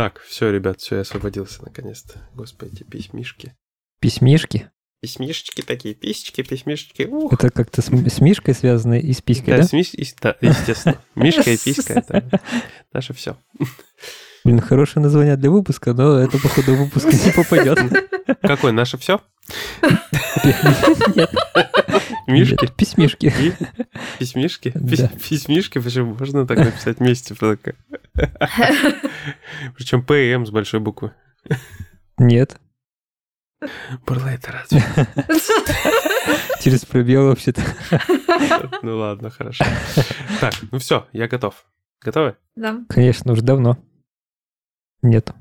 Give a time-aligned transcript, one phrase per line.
[0.00, 2.26] Так, все, ребят, все, я освободился наконец-то.
[2.34, 3.54] Господи, эти письмишки.
[4.00, 4.70] Письмишки?
[5.02, 7.02] Письмишечки такие, писечки, письмишечки.
[7.02, 7.30] Ух.
[7.34, 9.56] Это как-то с, с Мишкой связано и с писькой, да?
[9.58, 11.02] Да, с миш- и- да, естественно.
[11.14, 12.40] Мишка и писька— это
[12.94, 13.36] наше все.
[14.42, 17.78] Блин, хорошее название для выпуска, но это, походу, выпуск не попадет.
[18.40, 19.20] Какой, наше все?
[21.14, 21.30] Нет,
[22.26, 22.70] Мишки?
[22.74, 23.34] Письмишки.
[24.18, 24.70] Письмишки?
[25.28, 27.34] Письмишки, почему можно так написать вместе?
[29.76, 31.12] Причем П и М с большой буквы.
[32.18, 32.60] Нет,
[34.06, 34.82] Бурла это разве?
[36.60, 37.62] через пробел вообще-то.
[38.82, 39.64] Ну ладно, хорошо.
[40.40, 41.66] Так, ну все, я готов.
[42.00, 42.36] Готовы?
[42.56, 42.80] Да.
[42.88, 43.78] Конечно, уже давно.
[45.02, 45.34] Нет.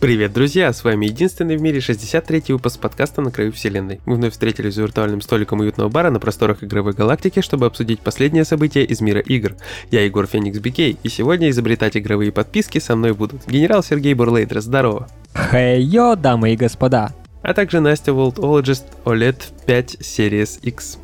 [0.00, 0.72] Привет, друзья!
[0.72, 4.00] С вами единственный в мире 63-й выпуск подкаста «На краю вселенной».
[4.06, 8.46] Мы вновь встретились за виртуальным столиком уютного бара на просторах игровой галактики, чтобы обсудить последние
[8.46, 9.56] события из мира игр.
[9.90, 14.62] Я Егор Феникс Бикей, и сегодня изобретать игровые подписки со мной будут генерал Сергей Бурлейдер,
[14.62, 15.06] здорово!
[15.34, 17.12] Хей-йо, дамы и господа.
[17.42, 20.96] А также Настя Worldologist OLED 5 Series X.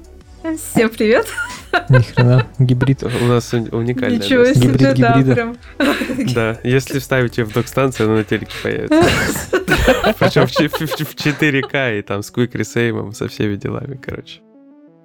[0.55, 1.27] Всем привет.
[1.89, 3.03] Ни хрена, гибрид.
[3.03, 4.61] У нас уни- уникальная Ничего Настя.
[4.61, 5.35] себе, Гибрид да, гибрида.
[5.35, 5.57] прям.
[6.35, 9.03] Да, если вставить ее в док-станцию, она на телеке появится.
[10.19, 13.99] Причем в ч- в ч- в 4К и там с Quick Resume, со всеми делами,
[14.01, 14.41] короче.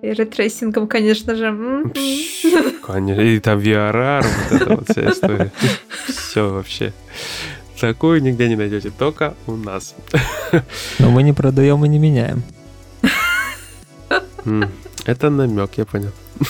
[0.01, 1.45] И ray tracing ом, конечно же.
[1.45, 1.91] М.
[2.85, 5.51] Конечно, и там VRR, вот эта вот вся история.
[6.07, 6.93] Все вообще.
[7.79, 9.95] Такую нигде не найдете, только у нас.
[10.99, 12.43] Но мы не продаем и не меняем.
[15.05, 16.11] Это намек, я понял.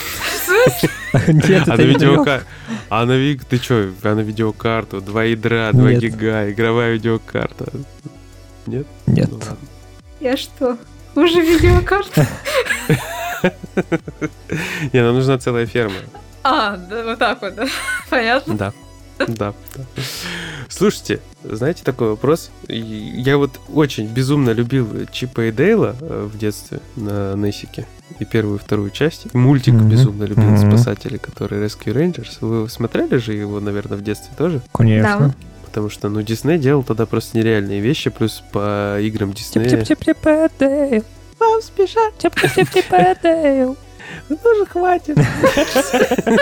[1.28, 2.46] Нет, А это на видеокарту...
[2.90, 5.02] А на ви- Ты чё, а на видеокарту?
[5.02, 7.66] Два ядра, два гига, игровая видеокарта.
[8.68, 8.88] Нет?
[9.08, 9.30] Нет.
[9.32, 9.40] Ну.
[10.20, 10.78] Я что,
[11.14, 12.28] хуже видеокарта?
[14.94, 15.96] Не, нам нужна целая ферма.
[16.44, 17.66] А, да, вот так вот, да.
[18.10, 18.56] Понятно.
[18.56, 18.74] Да.
[19.28, 19.84] Да, да.
[20.70, 22.50] Слушайте, знаете такой вопрос?
[22.68, 27.86] Я вот очень безумно любил Чипа и Дейла э, в детстве на Несике.
[28.20, 29.34] И первую, и вторую часть.
[29.34, 29.90] Мультик Мгм.
[29.90, 30.70] безумно любил Мгм.
[30.72, 32.38] спасатели, которые Rescue Rangers.
[32.42, 34.62] Вы смотрели же его, наверное, в детстве тоже?
[34.72, 35.34] Конечно.
[35.66, 39.70] Потому что, ну, Дисней делал тогда просто нереальные вещи, плюс по играм Диснея...
[41.40, 42.14] Вам спешат.
[44.44, 45.18] Ну уже хватит.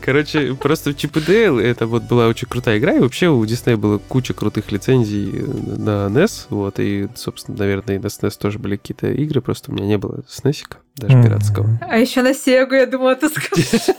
[0.00, 3.76] Короче, просто Чип и Дейл, это вот была очень крутая игра, и вообще у Диснея
[3.76, 8.76] было куча крутых лицензий на NES, вот, и, собственно, наверное, и на SNES тоже были
[8.76, 10.64] какие-то игры, просто у меня не было SNES,
[10.96, 11.78] даже пиратского.
[11.80, 13.94] А еще на Сегу, я думала, ты скажешь.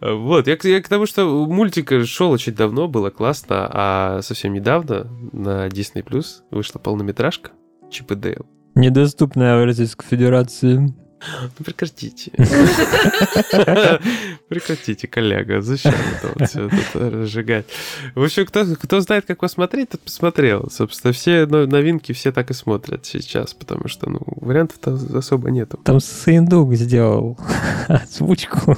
[0.00, 4.52] Вот, я, к- я к тому, что мультик шел очень давно, было классно, а совсем
[4.52, 7.50] недавно на Disney Plus вышла полнометражка
[7.90, 8.46] Чип и Дейл.
[8.76, 10.94] Недоступная в Российской Федерации.
[11.58, 12.30] Ну, прекратите.
[14.48, 15.60] Прекратите, коллега.
[15.60, 17.66] Зачем это вот все тут разжигать?
[18.14, 20.70] В общем, кто, кто знает, как посмотреть, тот посмотрел.
[20.70, 25.78] Собственно, все но- новинки все так и смотрят сейчас, потому что, ну, вариантов-то особо нету.
[25.84, 27.38] Там Сындук сделал
[27.88, 28.76] озвучку.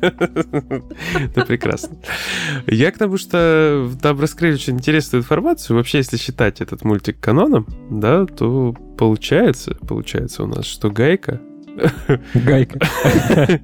[0.00, 1.96] Это прекрасно.
[2.66, 5.76] Я к тому, что там раскрыли очень интересную информацию.
[5.76, 11.40] Вообще, если считать этот мультик каноном, да, то получается, получается у нас, что Гайка
[12.34, 12.78] Гайка.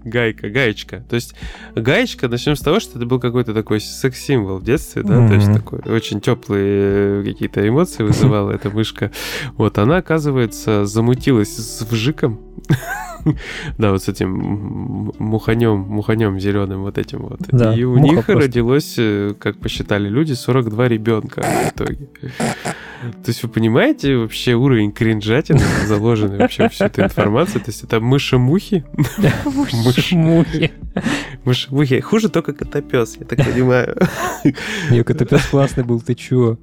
[0.04, 1.04] Гайка, гаечка.
[1.08, 1.34] То есть
[1.74, 5.52] гаечка, начнем с того, что это был какой-то такой секс-символ в детстве, да, то есть
[5.52, 9.10] такой очень теплые какие-то эмоции вызывала эта мышка.
[9.56, 12.40] Вот она, оказывается, замутилась с вжиком.
[13.78, 17.40] Да, вот с этим муханем, муханем зеленым вот этим вот.
[17.48, 18.34] Да, И у них просто.
[18.34, 22.08] родилось, э, как посчитали люди, 42 ребенка в итоге.
[23.00, 27.60] То есть вы понимаете вообще уровень кринжатины, заложенный вообще всю эту информацию?
[27.60, 28.84] То есть это мыши-мухи,
[29.44, 30.12] Мышь.
[30.12, 30.72] Мухи.
[31.44, 32.00] Мыши-мухи.
[32.00, 33.96] Хуже только котопес, я так понимаю.
[34.90, 36.58] Не, котопес классный был, ты чё?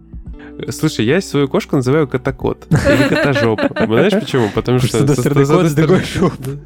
[0.70, 3.70] Слушай, я свою кошку называю котокот или котожопа.
[3.86, 4.50] Знаешь почему?
[4.54, 4.88] Потому что...
[5.16, 6.60] С одной кот, с другой стороны-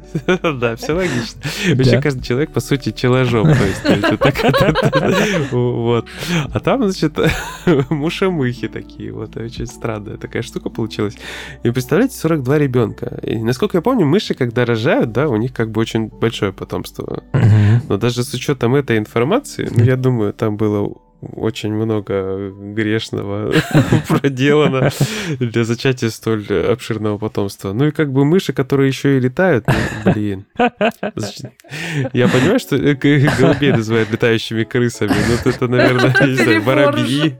[0.60, 1.40] Да, все логично.
[1.74, 3.48] Вообще каждый человек, по сути, челожоп.
[5.52, 6.06] Вот.
[6.52, 7.18] А там, значит,
[7.90, 9.12] мушамыхи такие.
[9.12, 11.16] Вот очень странная такая штука получилась.
[11.62, 13.18] И представляете, 42 ребенка.
[13.22, 17.22] И насколько я помню, мыши, когда рожают, да, у них как бы очень большое потомство.
[17.88, 23.52] Но даже с учетом этой информации, ну, я думаю, там было очень много грешного
[24.08, 24.90] проделано
[25.40, 27.72] для зачатия столь обширного потомства.
[27.72, 30.46] Ну и как бы мыши, которые еще и летают, ну, блин.
[32.12, 37.36] Я понимаю, что э, голубей называют летающими крысами, но это, наверное, не знаю, воробьи.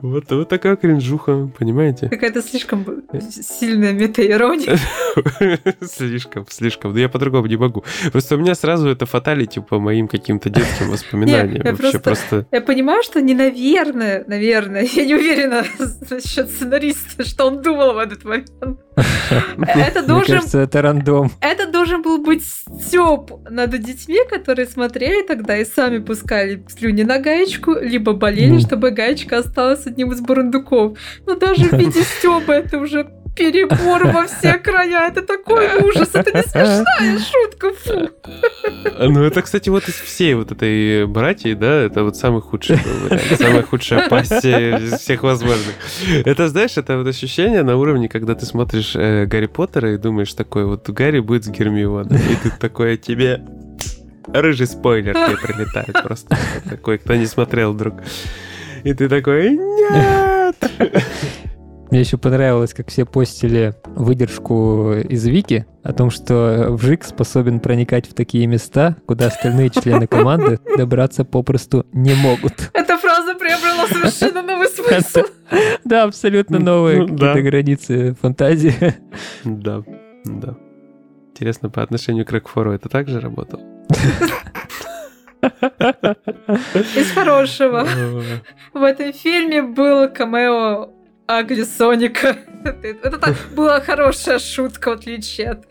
[0.00, 2.08] Вот, вот такая кринжуха, понимаете?
[2.08, 2.86] Какая-то слишком
[3.30, 4.78] сильная метаирония.
[5.82, 6.92] Слишком, слишком.
[6.92, 7.84] Но я по-другому не могу.
[8.12, 11.62] Просто у меня сразу это фаталити по моим каким-то детским воспоминаниям.
[11.64, 12.46] Я Вообще просто...
[12.50, 15.64] Я понимаю, что не наверное, наверное, я не уверена
[16.10, 18.50] насчет сценариста, что он думал в этот момент.
[19.58, 20.32] Это должен...
[20.32, 21.30] Мне кажется, это рандом.
[21.40, 27.18] Это должен был быть стёб над детьми, которые смотрели тогда и сами пускали слюни на
[27.18, 30.98] гаечку, либо болели, чтобы гаечка осталась одним из бурундуков.
[31.26, 35.08] Но даже в виде стёба это уже перебор во все края.
[35.08, 36.10] Это такой ужас.
[36.12, 37.72] Это не смешная шутка.
[37.72, 38.10] Фу.
[38.98, 43.22] Ну, это, кстати, вот из всей вот этой братьи, да, это вот самый худший вариант.
[43.38, 45.74] Самая худшая пассия из всех возможных.
[46.24, 50.32] Это, знаешь, это вот ощущение на уровне, когда ты смотришь э, Гарри Поттера и думаешь
[50.34, 52.18] такой, вот Гарри будет с Гермионой.
[52.18, 53.42] И ты такой, а тебе
[54.28, 56.36] рыжий спойлер тебе прилетает просто.
[56.68, 57.94] Такой, кто не смотрел вдруг.
[58.84, 60.56] И ты такой, нет!
[61.92, 68.08] Мне еще понравилось, как все постили выдержку из Вики о том, что Вжик способен проникать
[68.08, 72.70] в такие места, куда остальные члены команды добраться попросту не могут.
[72.72, 75.20] Эта фраза приобрела совершенно новый смысл.
[75.84, 78.74] Да, абсолютно новые ну какие-то границы фантазии.
[79.44, 79.82] Да,
[80.24, 80.56] да.
[81.32, 83.62] Интересно, по отношению к Рекфору это также работало?
[85.42, 87.86] Из хорошего.
[88.72, 90.88] В этом фильме был камео
[91.26, 92.36] Агли Соника.
[92.82, 95.66] Это так была хорошая шутка, в отличие от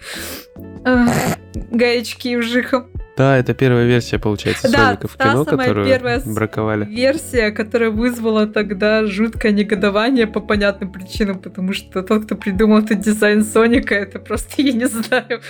[1.71, 2.87] гаечки и вжиха.
[3.17, 6.85] Да, это первая версия, получается, да, Соника в кино, которую первая браковали.
[6.85, 12.99] версия, которая вызвала тогда жуткое негодование по понятным причинам, потому что тот, кто придумал этот
[12.99, 15.41] дизайн Соника, это просто, я не знаю,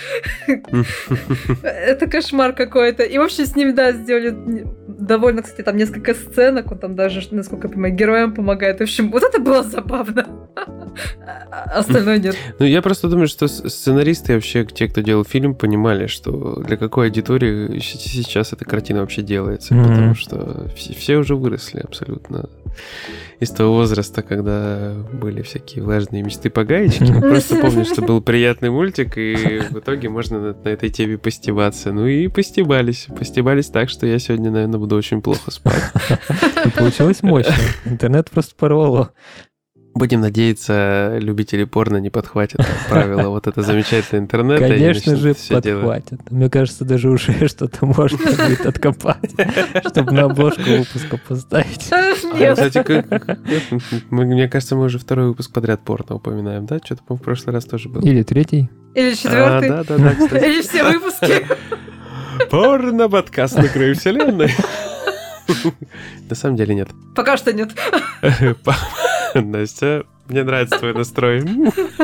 [1.62, 3.04] это кошмар какой-то.
[3.04, 4.66] И вообще с ним, да, сделали
[5.06, 8.78] довольно, кстати, там несколько сценок, он там даже, насколько я понимаю, героям помогает.
[8.78, 10.26] В общем, вот это было забавно.
[11.50, 12.36] А остальное нет.
[12.58, 17.06] Ну, я просто думаю, что сценаристы вообще, те, кто делал фильм, понимали, что для какой
[17.06, 22.48] аудитории сейчас эта картина вообще делается, потому что все уже выросли абсолютно
[23.40, 27.12] из того возраста, когда были всякие влажные мечты по гаечке.
[27.20, 31.92] Просто помню, что был приятный мультик, и в итоге можно на, на этой теме постебаться.
[31.92, 33.06] Ну и постебались.
[33.16, 35.82] Постебались так, что я сегодня, наверное, буду очень плохо спать.
[36.76, 37.54] Получилось мощно.
[37.84, 39.12] Интернет просто порвало.
[39.94, 44.58] Будем надеяться, любители порно не подхватят правила вот это замечательное интернет.
[44.58, 46.30] Конечно же, подхватят.
[46.30, 49.30] Мне кажется, даже уже что-то можно будет откопать,
[49.90, 51.90] чтобы на обложку выпуска поставить.
[51.92, 53.04] А, кстати,
[54.10, 56.78] мне кажется, мы уже второй выпуск подряд порно упоминаем, да?
[56.82, 58.00] Что-то, в прошлый раз тоже был.
[58.00, 58.70] Или третий.
[58.94, 59.68] Или четвертый.
[59.68, 61.46] А, да, да, да, Или все выпуски.
[62.50, 64.50] Порно-подкаст на краю вселенной.
[66.28, 66.88] На самом деле нет.
[67.14, 67.70] Пока что нет.
[69.40, 71.44] Настя, мне нравится твой настрой.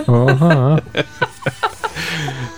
[0.07, 0.83] Ага.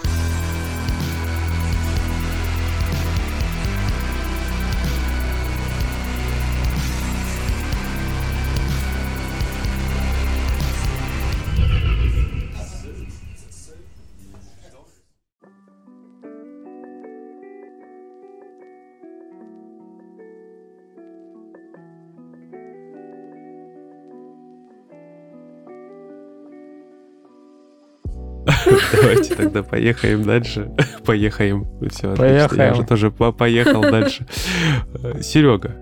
[28.93, 30.71] Давайте тогда поехаем дальше.
[31.05, 31.67] Поехаем.
[31.91, 32.63] Все, отлично.
[32.63, 34.27] Я уже тоже поехал дальше.
[35.23, 35.75] Серега.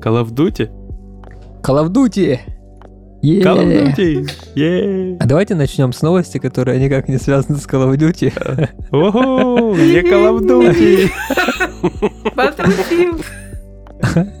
[0.00, 0.70] Call of Duty?
[1.62, 2.38] Call of Duty!
[3.22, 3.42] Yeah.
[3.42, 4.30] Call of Duty!
[4.54, 5.16] Yeah.
[5.18, 8.32] А давайте начнем с новости, которые никак не связаны с Call of Duty.
[8.92, 9.74] Ого!
[9.74, 11.10] Не Call of Duty!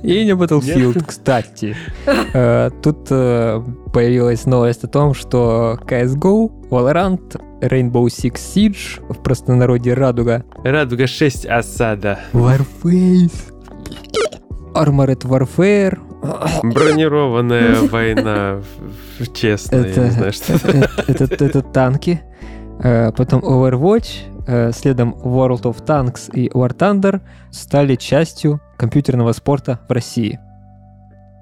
[0.02, 1.76] И не Battlefield, кстати.
[2.32, 9.94] Э, тут э, появилась новость о том, что CSGO, Valorant, Rainbow Six Siege, в простонародье
[9.94, 10.44] Радуга.
[10.64, 12.18] Радуга 6 осада.
[12.32, 13.52] Warface.
[14.74, 15.98] Armored Warfare.
[16.62, 18.60] Бронированная война,
[19.32, 21.44] честно, я не знаю, что это.
[21.44, 22.20] Это танки.
[22.82, 29.80] Э, потом Overwatch, Э, следом World of Tanks и War Thunder стали частью компьютерного спорта
[29.88, 30.38] в России.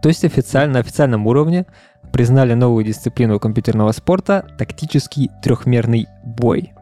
[0.01, 1.67] То есть официально, на официальном уровне
[2.13, 6.73] признали новую дисциплину компьютерного спорта– тактический трехмерный бой.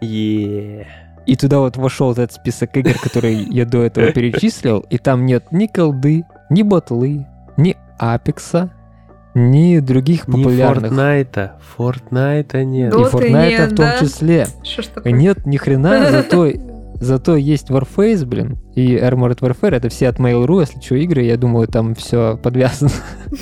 [0.00, 0.86] Yeah.
[1.26, 5.44] И туда вот вошел этот список игр, которые я до этого перечислил, и там нет
[5.50, 8.70] ни колды, ни батлы, ни апекса,
[9.34, 10.90] ни других Ни популярных.
[10.90, 11.52] Фортнайта.
[11.76, 12.92] Фортнайта нет.
[12.92, 12.98] Да.
[12.98, 13.98] И Доты Fortnite нет, в том да?
[13.98, 14.46] числе.
[14.62, 15.12] Что ж такое?
[15.12, 16.50] Нет, ни хрена, зато,
[17.00, 21.36] зато есть Warface, блин, и Armored Warfare, это все от Mail.ru, если что, игры, я
[21.36, 22.90] думаю, там все подвязано.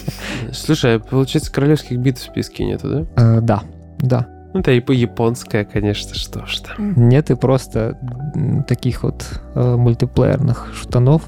[0.53, 3.37] Слушай, а получается, королевских битв в списке нету, да?
[3.37, 3.63] Э, Да,
[3.99, 4.29] да.
[4.55, 7.09] Ну, это и по японская, конечно, что ж там.
[7.09, 7.99] Нет и просто
[8.69, 11.23] таких вот э, мультиплеерных штанов.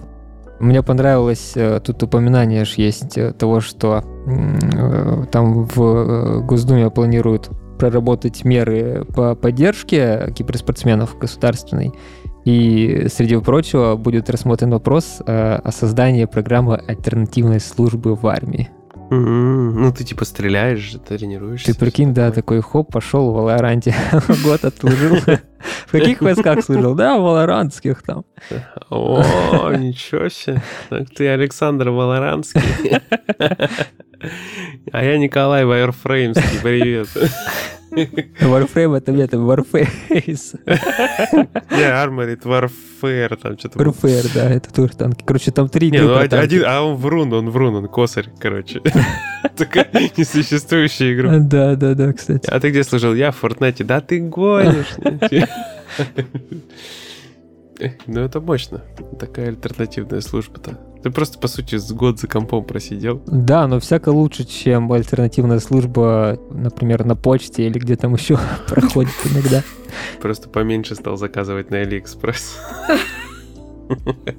[0.64, 7.50] Мне понравилось, э, тут упоминание ж есть э, того, что э, там в Госдуме планируют
[7.78, 11.92] проработать меры по поддержке киберспортсменов государственной.
[12.46, 18.70] И, среди прочего, будет рассмотрен вопрос о создании программы альтернативной службы в армии.
[19.10, 21.72] Ну, ты типа стреляешь тренируешься.
[21.72, 23.94] Ты прикинь, да, такой хоп, пошел в Валоранте,
[24.44, 25.16] год отслужил.
[25.86, 26.94] В каких войсках служил?
[26.94, 28.24] Да, в Валорантских там.
[28.90, 30.62] О, ничего себе.
[30.90, 32.60] Так ты Александр Валоранский.
[34.90, 37.08] А я Николай Вайерфреймский, привет.
[37.94, 40.58] Warframe это нет, это Warface.
[41.70, 43.78] Не, Armored Warfare, там что-то...
[43.78, 45.22] Warfare, да, это тоже танки.
[45.24, 48.80] Короче, там три Не, ну один, а он врун, он врун, он косарь, короче.
[49.56, 51.38] Такая несуществующая игра.
[51.38, 52.48] Да, да, да, кстати.
[52.50, 53.14] А ты где служил?
[53.14, 53.84] Я в Фортнайте.
[53.84, 54.94] Да ты гонишь.
[58.06, 58.82] Ну это мощно.
[59.18, 60.78] Такая альтернативная служба-то.
[61.04, 63.22] Ты просто, по сути, с год за компом просидел.
[63.26, 69.12] Да, но всяко лучше, чем альтернативная служба, например, на почте или где там еще проходит
[69.30, 69.62] иногда.
[70.22, 72.58] Просто поменьше стал заказывать на Алиэкспресс.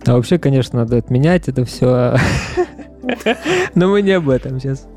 [0.07, 2.17] А вообще, конечно, надо отменять это все.
[3.75, 4.88] Но мы не об этом сейчас.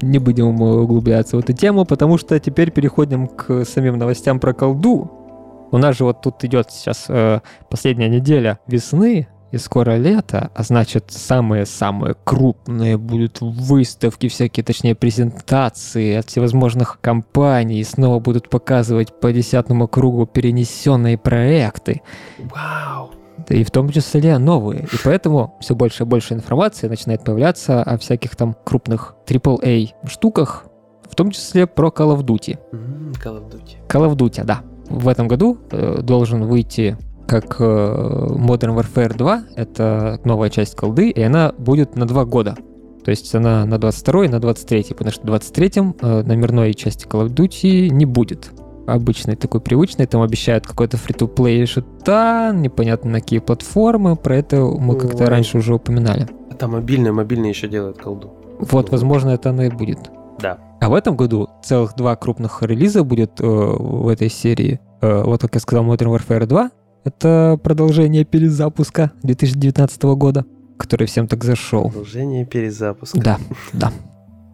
[0.00, 5.68] Не будем углубляться в эту тему, потому что теперь переходим к самим новостям про колду.
[5.70, 10.62] У нас же вот тут идет сейчас э, последняя неделя весны, и скоро лето, а
[10.62, 19.32] значит самые-самые крупные будут выставки всякие, точнее презентации от всевозможных компаний, снова будут показывать по
[19.32, 22.02] десятому кругу перенесенные проекты
[22.38, 23.10] Вау!
[23.48, 24.84] и в том числе новые.
[24.84, 30.66] И поэтому все больше и больше информации начинает появляться о всяких там крупных AAA штуках,
[31.08, 32.58] в том числе про Call of Duty.
[32.72, 33.86] М, Call of Duty.
[33.88, 34.62] Call of Duty, да.
[34.88, 36.96] В этом году э, должен выйти
[37.30, 42.56] как э, Modern Warfare 2, это новая часть колды, и она будет на два года.
[43.04, 47.06] То есть она на 22 и на 23, потому что в 23-м э, номерной части
[47.06, 48.50] Call of Duty не будет.
[48.88, 54.96] Обычный такой привычный, там обещают какой-то фри-то-плей шутан, непонятно на какие платформы, про это мы
[54.96, 56.26] как-то раньше уже упоминали.
[56.50, 58.32] А там мобильное, мобильное еще делает колду.
[58.58, 60.10] Вот, возможно, это оно и будет.
[60.40, 60.58] Да.
[60.80, 64.80] А в этом году целых два крупных релиза будет э, в этой серии.
[65.00, 66.70] Э, вот, как я сказал, Modern Warfare 2.
[67.04, 70.44] Это продолжение перезапуска 2019 года,
[70.76, 71.84] который всем так зашел.
[71.84, 73.20] Продолжение перезапуска.
[73.20, 73.38] Да,
[73.72, 73.92] да.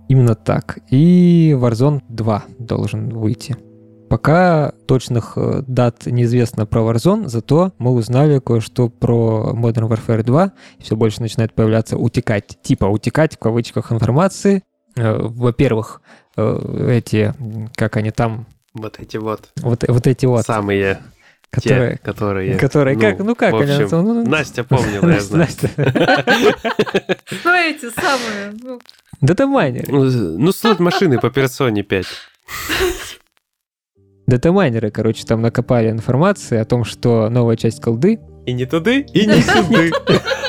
[0.08, 0.78] Именно так.
[0.90, 3.56] И Warzone 2 должен выйти.
[4.08, 10.52] Пока точных э, дат неизвестно про Warzone, зато мы узнали кое-что про Modern Warfare 2.
[10.78, 14.62] Все больше начинает появляться утекать, типа утекать в кавычках информации.
[14.96, 16.02] Э, Во-первых,
[16.36, 17.34] э, эти,
[17.74, 19.48] как они там, Вот эти вот.
[19.56, 21.00] вот, вот эти вот, Самые
[21.56, 22.54] которые, те, которые...
[22.56, 25.46] которые, как, ну как в они, общем, ну, ну, Настя помнила, я знаю.
[25.46, 25.70] Настя.
[27.44, 28.54] Ну, эти самые.
[28.62, 28.80] ну,
[29.20, 29.86] Датамайнеры.
[29.88, 30.04] Ну,
[30.38, 32.06] Ну, слот машины по персоне 5.
[34.26, 39.26] Датамайнеры, короче, там накопали информации о том, что новая часть колды И не туды, и
[39.26, 39.92] не сюды.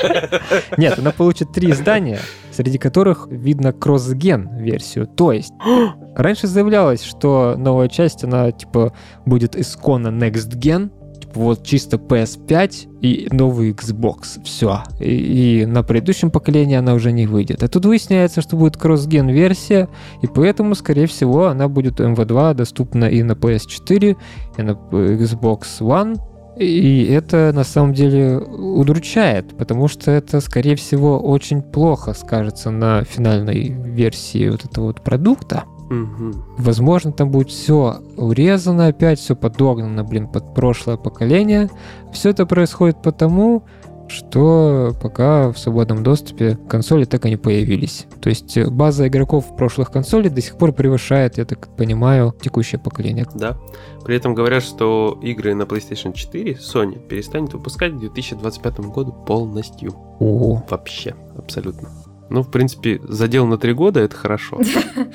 [0.76, 2.18] Нет, она получит три издания,
[2.50, 5.06] среди которых видно кросс-ген версию.
[5.06, 5.52] То есть,
[6.16, 8.92] раньше заявлялось, что новая часть, она, типа,
[9.24, 10.97] будет исконно next gen, типа,
[11.38, 14.82] вот чисто PS5 и новый Xbox, все.
[15.00, 17.62] И, и на предыдущем поколении она уже не выйдет.
[17.62, 19.88] А тут выясняется, что будет кросс-ген версия,
[20.22, 24.16] и поэтому, скорее всего, она будет MV2 доступна и на PS4,
[24.56, 26.20] и на Xbox One,
[26.58, 33.04] и это на самом деле удручает, потому что это, скорее всего, очень плохо скажется на
[33.04, 35.64] финальной версии вот этого вот продукта.
[35.90, 36.44] Мгм.
[36.58, 41.70] Возможно, там будет все урезано опять, все подогнано, блин, под прошлое поколение.
[42.12, 43.64] Все это происходит потому,
[44.08, 48.06] что пока в свободном доступе консоли так и не появились.
[48.20, 52.78] То есть э, база игроков прошлых консолей до сих пор превышает, я так понимаю, текущее
[52.78, 53.26] поколение.
[53.34, 53.58] Да.
[54.04, 59.92] При этом говорят, что игры на PlayStation 4 Sony перестанет выпускать к 2025 году полностью.
[60.18, 61.88] О, Вообще, абсолютно.
[62.30, 64.60] Ну, в принципе, задел на три года это хорошо.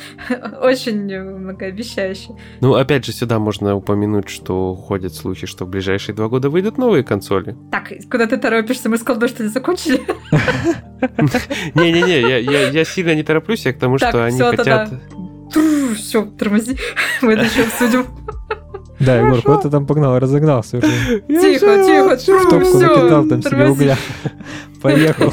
[0.61, 2.29] Очень многообещающе.
[2.61, 6.77] Ну, опять же, сюда можно упомянуть, что ходят слухи, что в ближайшие два года выйдут
[6.77, 7.55] новые консоли.
[7.71, 8.89] Так, куда ты торопишься?
[8.89, 10.01] Мы с колдой что не закончили?
[11.75, 14.89] Не-не-не, я, я, я сильно не тороплюсь, я к тому, что они хотят...
[15.95, 16.77] Все, тормози.
[17.21, 18.05] Мы это еще обсудим.
[18.99, 21.21] Да, Егор, куда ты там погнал, разогнался уже.
[21.27, 23.97] Тихо, тихо, В топку накидал там себе угля.
[24.81, 25.31] Поехал.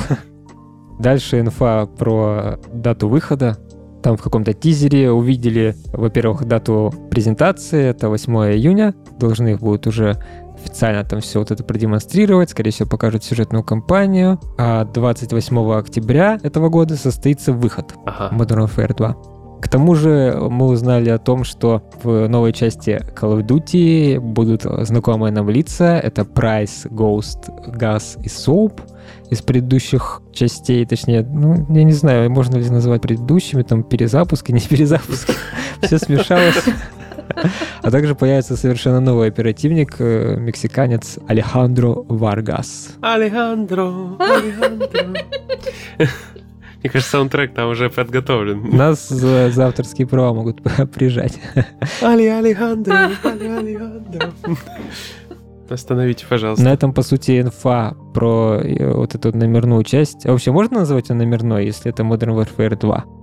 [1.01, 3.57] Дальше инфа про дату выхода.
[4.03, 8.95] Там в каком-то тизере увидели, во-первых, дату презентации, это 8 июня.
[9.19, 10.17] Должны будут уже
[10.55, 14.39] официально там все вот это продемонстрировать, скорее всего, покажут сюжетную кампанию.
[14.59, 18.35] А 28 октября этого года состоится выход Ага.
[18.35, 19.17] Modern Warfare 2.
[19.63, 24.63] К тому же мы узнали о том, что в новой части Call of Duty будут
[24.87, 25.99] знакомые нам лица.
[25.99, 28.81] Это Прайс, Ghost, Gaz и Soap
[29.31, 34.61] из предыдущих частей, точнее, ну, я не знаю, можно ли назвать предыдущими, там, перезапуски, не
[34.61, 35.35] перезапуски,
[35.83, 36.65] все смешалось.
[37.83, 42.97] А также появится совершенно новый оперативник, э, мексиканец Алехандро Варгас.
[43.01, 45.17] Алехандро, Алехандро.
[46.83, 48.71] Мне кажется, саундтрек там уже подготовлен.
[48.75, 50.63] Нас за, за авторские права могут
[50.95, 51.39] прижать.
[52.01, 54.33] Али Алехандро, Али Алехандро.
[55.71, 56.65] Остановите, пожалуйста.
[56.65, 60.27] На этом, по сути, инфа про э, вот эту номерную часть.
[60.27, 63.05] А вообще можно назвать ее номерной, если это Modern Warfare 2?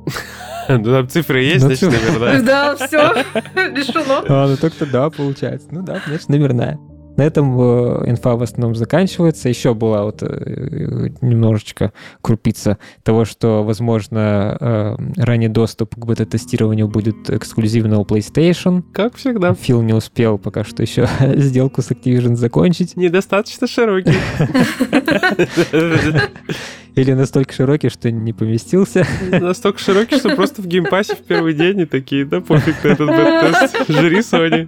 [0.69, 2.41] Ну, там цифры есть, Ну, значит, наверное.
[2.41, 2.97] Да, все,
[3.55, 4.21] решено.
[4.27, 5.69] А, ну только да, получается.
[5.71, 6.77] Ну да, значит, номерная.
[7.17, 9.49] На этом э, инфа в основном заканчивается.
[9.49, 17.29] Еще была вот э, немножечко крупица того, что, возможно, э, ранний доступ к бета-тестированию будет
[17.29, 18.83] эксклюзивно у PlayStation.
[18.93, 19.55] Как всегда.
[19.55, 22.95] Фил не успел пока что еще сделку с Activision закончить.
[22.95, 24.13] Недостаточно широкий.
[26.95, 29.07] Или настолько широкий, что не поместился.
[29.31, 32.83] Настолько широкий, что просто в Game Pass е в первый день и такие, да пофиг
[32.83, 33.87] на этот бета-тест.
[33.87, 34.67] Жри, Sony.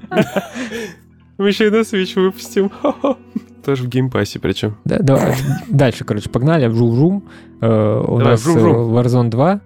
[1.39, 2.69] Мы еще и на Switch выпустим.
[3.65, 4.75] Тоже в Game Pass е причем.
[4.83, 5.35] Да, давай.
[5.69, 6.67] Дальше, короче, погнали.
[6.67, 7.23] Вжум-вжум.
[7.61, 8.93] Э, у Давай, нас э, вжум-вжум.
[8.93, 9.61] Warzone 2.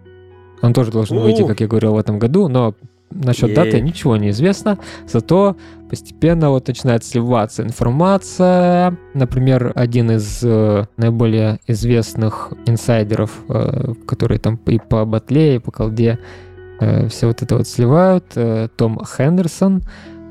[0.62, 1.48] Он тоже должен выйти, О!
[1.48, 2.76] как я говорил, в этом году, но
[3.10, 3.56] насчет Ей.
[3.56, 4.78] даты ничего не известно.
[5.08, 5.56] Зато
[5.90, 8.96] постепенно вот начинает сливаться информация.
[9.16, 15.72] Например, один из э, наиболее известных инсайдеров, э, которые там и по батле, и по
[15.72, 16.20] колде
[16.80, 19.82] э, все вот это вот сливают, э, Том Хендерсон,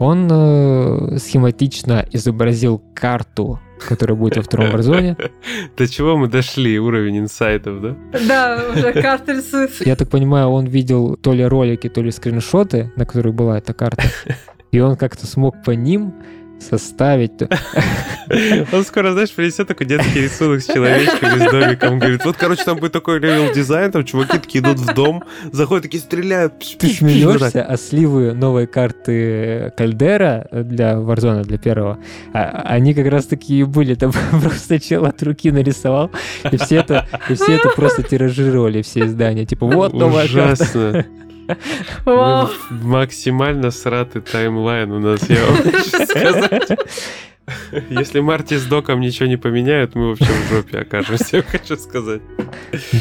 [0.03, 5.31] он э, схематично изобразил карту, которая будет во втором Warzone.
[5.77, 6.79] До чего мы дошли?
[6.79, 7.97] Уровень инсайтов, да?
[8.27, 9.71] Да, уже карты рисуют.
[9.87, 13.75] Я так понимаю, он видел то ли ролики, то ли скриншоты, на которых была эта
[13.75, 14.03] карта.
[14.73, 16.15] И он как-то смог по ним
[16.62, 17.33] составить...
[18.72, 21.98] Он скоро, знаешь, принесет такой детский рисунок с человечками, с домиком.
[21.98, 25.83] Говорит, вот, короче, там будет такой level design, там чуваки такие идут в дом, заходят,
[25.85, 26.55] такие стреляют.
[26.79, 31.98] Ты смеешься, а сливы новой карты Кальдера для Warzone, для первого,
[32.33, 33.94] а- они как раз такие и были.
[33.94, 36.11] Там просто чел от руки нарисовал,
[36.51, 39.44] и все это, и все это просто тиражировали, все издания.
[39.44, 41.05] Типа, вот новая карта.
[42.70, 46.78] Максимально сратый таймлайн у нас, я вам хочу сказать.
[47.90, 52.22] Если Марти с Доком ничего не поменяют, мы вообще в жопе окажемся, я хочу сказать.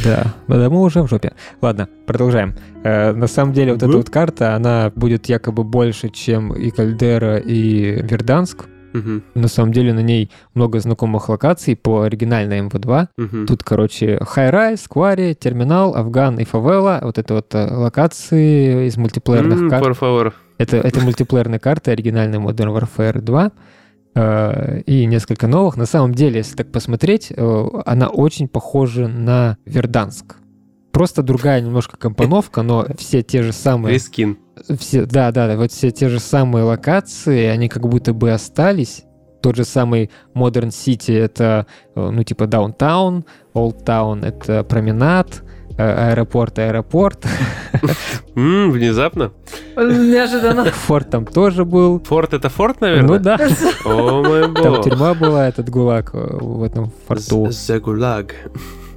[0.04, 1.34] Да, да, мы уже в жопе.
[1.62, 2.56] Ладно, продолжаем.
[2.84, 7.38] Э, на самом деле, вот эта вот карта, она будет якобы больше, чем и Кальдера,
[7.38, 8.65] и Верданск.
[8.93, 13.08] Мгм, На самом деле на ней много знакомых локаций по оригинальной MW2.
[13.17, 13.45] мгм.
[13.47, 17.00] Тут, короче, Highrise, Quarry, Terminal, Afghan и Favela.
[17.01, 19.86] Вот это вот э, локации из мультиплеерных М, карт.
[19.88, 20.34] Por favor.
[20.58, 23.51] Это, это мультиплеерные карты, оригинальный Modern Warfare 2.
[24.15, 25.77] э, И несколько новых.
[25.77, 30.36] На самом деле, если так посмотреть, э, она очень похожа на Верданск.
[30.91, 34.38] Просто другая немножко компоновка, но все те же самые Рискин.
[34.78, 39.04] Все, да, да, да, вот все те же самые локации, они как будто бы остались.
[39.42, 43.24] Тот же самый Modern City это, э, ну, типа Downtown,
[43.56, 45.42] Old Town это променад,
[45.78, 47.26] э, аэропорт, аэропорт.
[48.36, 49.32] М, Внезапно.
[49.76, 50.66] Неожиданно.
[50.88, 52.00] Форт там тоже был.
[52.02, 53.20] Форт это форт, Ну наверное?
[53.20, 53.38] да,
[53.86, 54.84] О мой там бог.
[54.84, 57.46] тюрьма была, этот ГУЛАГ э, в этом форту.
[57.48, 58.32] The Gulag.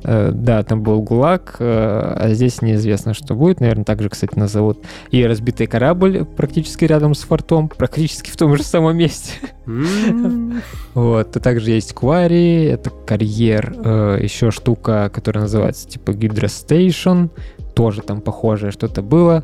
[0.04, 3.60] Э, Да, там был ГУЛАГ, э, а здесь неизвестно, что будет.
[3.60, 4.78] Наверное, так же, кстати, назовут.
[5.10, 9.32] И разбитый корабль практически рядом с фортом, практически в том же самом месте.
[10.94, 17.26] Вот, и также есть Квари, это карьер, э, еще штука, которая называется типа Гидростейшн,
[17.74, 19.42] тоже там похожее что-то было.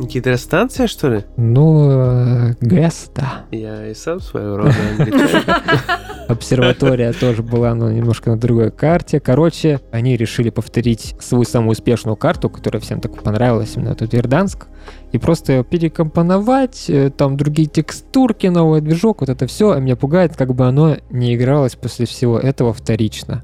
[0.00, 1.24] Гидростанция, что ли?
[1.36, 3.46] Ну, ГЭС, да.
[3.50, 4.74] Я и сам своего рода.
[6.28, 9.18] Обсерватория тоже была но немножко на другой карте.
[9.18, 14.66] Короче, они решили повторить свою самую успешную карту, которая всем так понравилась, именно тут Ирданск,
[15.12, 19.72] и просто перекомпоновать, э, там другие текстурки, новый движок, вот это все.
[19.72, 23.42] А меня пугает, как бы оно не игралось после всего этого вторично.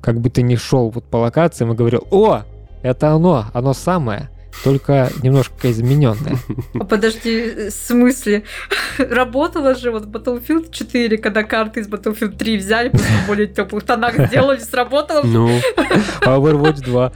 [0.00, 2.42] Как бы ты не шел вот по локациям и говорил, о,
[2.82, 4.30] это оно, оно самое
[4.64, 6.36] только немножко измененная.
[6.74, 8.44] А подожди, в смысле?
[8.98, 13.84] Работала же вот Battlefield 4, когда карты из Battlefield 3 взяли, просто в более теплых
[13.84, 15.22] тонах сделали, сработало.
[15.24, 15.48] Ну,
[16.22, 17.12] А Overwatch 2.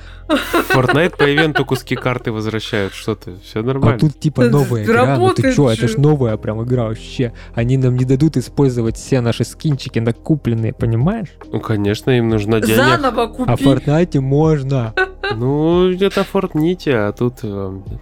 [0.72, 3.98] Fortnite по ивенту куски карты возвращают, что ты, все А нормально.
[3.98, 5.94] тут типа новая игра, ну ты чё, это же.
[5.94, 7.32] ж новая прям игра вообще.
[7.54, 11.28] Они нам не дадут использовать все наши скинчики накупленные, понимаешь?
[11.52, 12.76] Ну, конечно, им нужно денег.
[12.76, 13.60] Заново А в.
[13.60, 14.94] Fortnite можно.
[15.36, 17.46] Ну, это Fortnite, а тут э,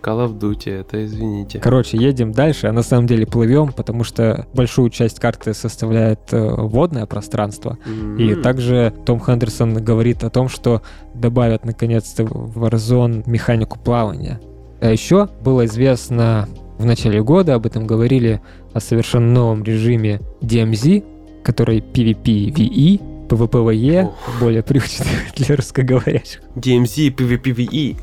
[0.02, 1.58] Call of Duty, это извините.
[1.58, 6.54] Короче, едем дальше, а на самом деле плывем, потому что большую часть карты составляет э,
[6.56, 7.78] водное пространство.
[8.18, 8.42] И М.
[8.42, 10.82] также Том Хендерсон говорит о том, что
[11.14, 14.40] добавят наконец-то в Warzone механику плавания.
[14.80, 18.40] А еще было известно в начале года, об этом говорили,
[18.72, 24.10] о совершенно новом режиме DMZ, который PvP-VE, PvPvE,
[24.40, 26.40] более привычный для русскоговорящих.
[26.54, 27.96] DMZ, PvPvE.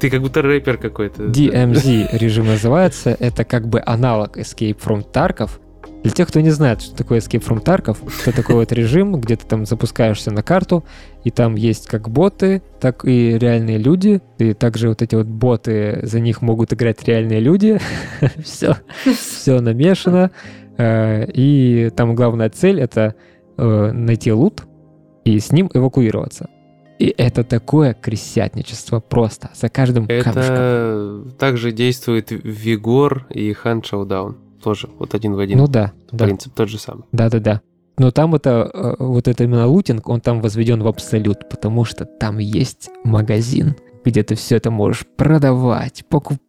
[0.00, 1.24] Ты как будто рэпер какой-то.
[1.24, 5.50] DMZ режим называется, это как бы аналог Escape from Tarkov.
[6.02, 9.36] Для тех, кто не знает, что такое Escape from Tarkov, это такой вот режим, где
[9.36, 10.84] ты там запускаешься на карту,
[11.24, 14.20] и там есть как боты, так и реальные люди.
[14.38, 17.80] И также вот эти вот боты, за них могут играть реальные люди.
[18.42, 20.30] Все, все намешано.
[20.76, 23.14] Э, И там главная цель— это
[23.56, 24.62] э, найти лут
[25.24, 26.48] и с ним эвакуироваться.
[26.98, 30.06] И это такое крестьянничество просто за каждым.
[30.08, 34.36] Это также действует Вигор и Хан Шоудаун.
[34.62, 35.58] Тоже вот один в один.
[35.58, 37.04] Ну да, да, Принцип тот же самый.
[37.12, 37.60] да, да, да.
[37.96, 42.04] Но там это, э, вот это именно лутинг, он там возведен в абсолют, потому что
[42.04, 46.40] там есть магазин, где ты все это можешь продавать, покупать,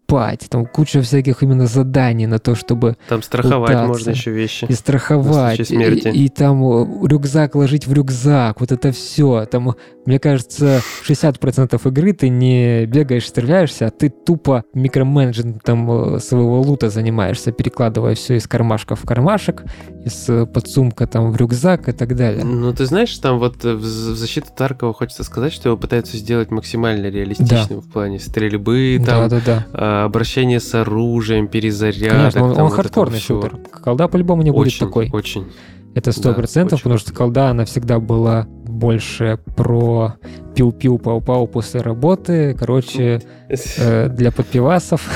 [0.49, 3.87] там куча всяких именно заданий на то, чтобы Там страховать Пытаться.
[3.87, 4.65] можно еще вещи.
[4.67, 6.07] и страховать, смерти.
[6.09, 9.45] и, и там э, рюкзак ложить в рюкзак, вот это все.
[9.45, 16.61] Там, мне кажется, 60% игры ты не бегаешь, стреляешься, а ты тупо микроменеджментом э, своего
[16.61, 19.63] лута занимаешься, перекладывая все из кармашка в кармашек,
[20.05, 22.43] из э, подсумка там в рюкзак и так далее.
[22.43, 27.07] Ну, ты знаешь, там вот в защиту Таркова хочется сказать, что его пытаются сделать максимально
[27.07, 29.65] реалистичным в плане стрельбы, там, Да-да-да.
[29.73, 32.33] а, обращение с оружием, перезарядок.
[32.33, 33.57] Конечно, он, там он вот хардкорный шутер.
[33.83, 35.09] Колда по-любому не будет Очень, такой.
[35.11, 35.45] очень.
[35.95, 40.15] Это сто Да, процентов, очень потому что колда, она всегда была больше про
[40.55, 42.55] пиу-пиу, пау-пау после работы.
[42.57, 45.09] Короче, э, для подпивасов.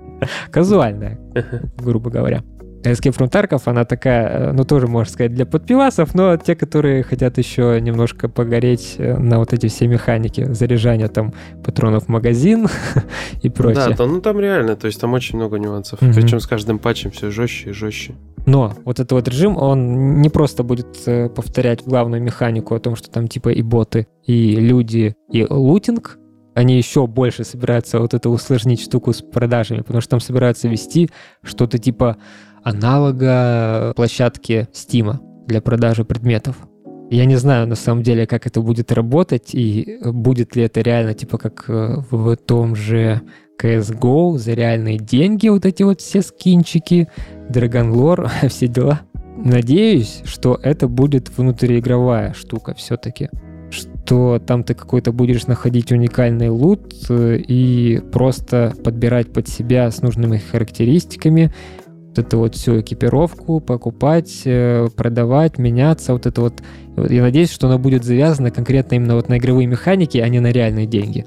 [0.50, 1.18] Казуальная,
[1.78, 2.42] грубо говоря.
[2.82, 7.02] Escape from Tarkov, она такая, э, ну, тоже, можно сказать, для подпивасов, но те, которые
[7.02, 11.32] хотят еще немножко погореть э, на вот эти все механики, заряжания там
[11.64, 12.68] патронов в магазин
[13.42, 13.96] и Да, прочее.
[13.96, 16.00] то- ну там реально, то есть там очень много нюансов.
[16.00, 16.14] Мгм.
[16.14, 18.14] Причем с каждым патчем все жестче и жестче.
[18.46, 22.96] Но вот этот вот режим, он не просто будет э, повторять главную механику о том,
[22.96, 26.18] что там типа и боты, и люди, и лутинг,
[26.54, 31.08] они еще больше собираются вот это усложнить штуку с продажами, потому что там собираются вести
[31.42, 32.16] что-то типа
[32.68, 36.56] аналога площадки Стима для продажи предметов.
[37.10, 41.14] Я не знаю на самом деле, как это будет работать, и будет ли это реально
[41.14, 43.22] типа как э, в том же
[43.60, 47.08] CSGO за реальные деньги, вот эти вот все скинчики,
[47.48, 49.00] Dragon Lore, все дела.
[49.36, 53.30] Надеюсь, что это будет внутриигровая штука все-таки.
[53.70, 60.02] Что там ты какой-то будешь находить уникальный лут э, и просто подбирать под себя с
[60.02, 61.52] нужными характеристиками
[62.18, 66.62] вот эту вот всю экипировку, покупать, э, продавать, меняться, вот это вот.
[66.96, 70.50] Я надеюсь, что она будет завязана конкретно именно вот на игровые механики, а не на
[70.50, 71.24] реальные деньги.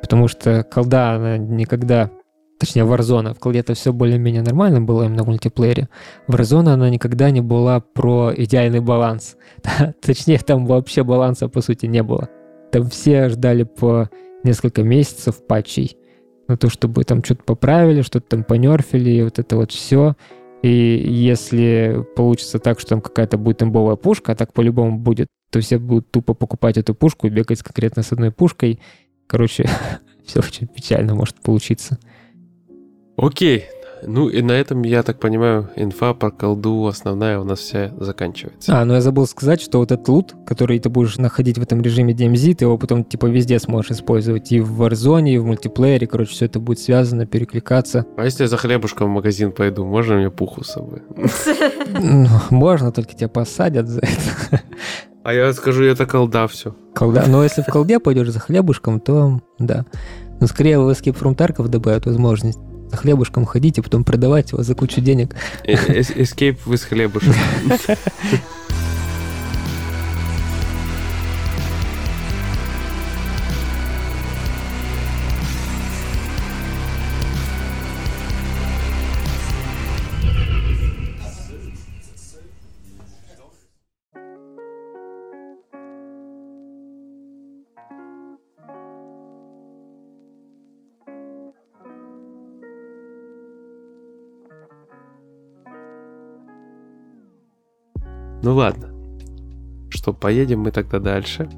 [0.00, 2.10] Потому что колда, она никогда
[2.58, 5.88] точнее Warzone, в колде это все более-менее нормально было именно в мультиплеере.
[6.28, 9.36] Warzone она никогда не была про идеальный баланс.
[10.00, 12.30] Точнее, там вообще баланса по сути не было.
[12.72, 14.08] Там все ждали по
[14.42, 15.98] несколько месяцев патчей
[16.48, 20.14] на то, чтобы там что-то поправили, что-то там понерфили, и вот это вот все.
[20.62, 25.60] И если получится так, что там какая-то будет имбовая пушка, а так по-любому будет, то
[25.60, 28.80] все будут тупо покупать эту пушку и бегать конкретно с одной пушкой.
[29.26, 29.68] Короче,
[30.24, 31.98] все очень печально может получиться.
[33.16, 33.66] Окей.
[34.06, 38.78] Ну и на этом, я так понимаю, инфа про колду основная у нас вся заканчивается.
[38.78, 41.80] А, ну я забыл сказать, что вот этот лут, который ты будешь находить в этом
[41.82, 44.52] режиме DMZ, ты его потом типа везде сможешь использовать.
[44.52, 48.06] И в Warzone, и в мультиплеере, короче, все это будет связано, перекликаться.
[48.16, 51.02] А если я за хлебушком в магазин пойду, можно мне пуху с собой?
[52.00, 54.62] Ну, можно, только тебя посадят за это.
[55.22, 56.76] А я скажу, это колда все.
[56.94, 57.24] Колда.
[57.26, 59.86] Но если в колде пойдешь за хлебушком, то да.
[60.40, 62.58] Но скорее в Escape from Tarkov добавят возможность
[62.94, 65.34] за хлебушком ходить и потом продавать его за кучу денег.
[65.64, 66.76] Э, Escape вы
[98.44, 98.90] Ну ладно.
[99.88, 101.48] Что, поедем мы тогда дальше.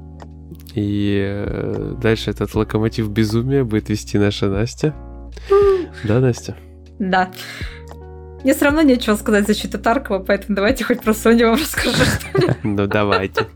[0.73, 4.95] И э, дальше этот локомотив безумия будет вести наша Настя.
[6.05, 6.55] Да, Настя?
[6.97, 7.29] Да.
[8.41, 12.03] Мне все равно нечего сказать в защиту Таркова, поэтому давайте хоть про Соню вам расскажу.
[12.63, 13.47] Ну, давайте.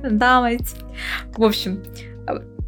[0.00, 0.76] Давайте.
[1.36, 1.82] В общем,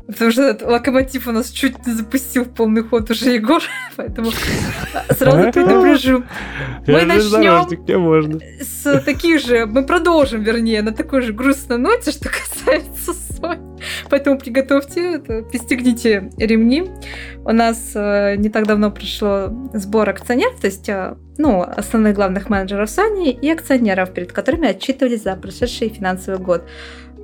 [0.06, 3.62] Потому что этот локомотив у нас чуть не запустил в полный ход уже Егор,
[3.96, 4.30] поэтому
[5.10, 6.24] сразу предупрежу.
[6.86, 7.68] Мы начнем
[8.60, 13.80] с таких же, мы продолжим, вернее, на такой же грустной ноте, что касается Сони.
[14.10, 15.18] Поэтому приготовьте,
[15.50, 16.90] пристегните ремни.
[17.44, 22.48] У нас э, не так давно пришло сбор акционеров, то есть э, ну, основных главных
[22.48, 26.64] менеджеров Sony и акционеров, перед которыми отчитывались за прошедший финансовый год.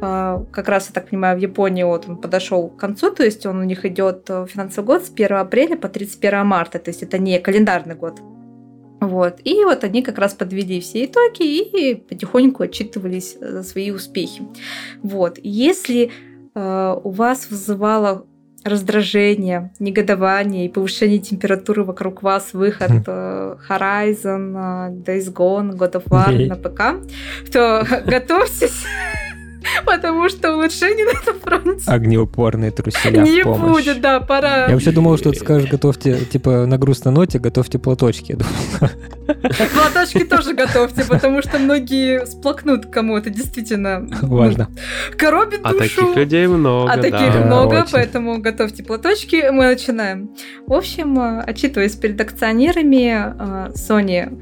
[0.00, 3.44] А, как раз, я так понимаю, в Японии вот он подошел к концу, то есть
[3.46, 7.02] он у них идет э, финансовый год с 1 апреля по 31 марта, то есть
[7.02, 8.20] это не календарный год.
[9.00, 9.40] Вот.
[9.44, 14.42] И вот они как раз подвели все итоги и потихоньку отчитывались за свои успехи.
[15.02, 15.38] Вот.
[15.42, 16.10] Если
[16.54, 18.26] э, у вас вызывало
[18.62, 26.04] раздражение, негодование и повышение температуры вокруг вас, выход э, Horizon, э, Days Gone, God of
[26.08, 28.84] War на ПК, то готовьтесь
[29.86, 34.66] Потому что улучшений на этом фронте Огнеупорные труселя не будет, да, пора.
[34.66, 38.38] Я вообще думал, что ты скажешь, готовьте, типа, на грустной ноте, готовьте платочки.
[39.74, 44.68] Платочки тоже готовьте, потому что многие сплакнут, кому это действительно Важно.
[45.16, 45.80] коробит А душу.
[45.82, 49.50] таких людей много, А таких много, поэтому готовьте платочки.
[49.50, 50.30] Мы начинаем.
[50.66, 54.40] В общем, э, отчитываясь перед акционерами, э, Sony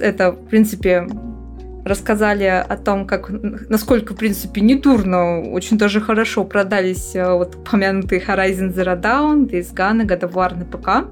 [0.00, 1.06] это, в принципе,
[1.86, 8.20] рассказали о том, как, насколько, в принципе, недурно, очень даже хорошо продались э, вот упомянутые
[8.20, 11.08] Horizon Zero Dawn, Days Gone и God of War на ПК.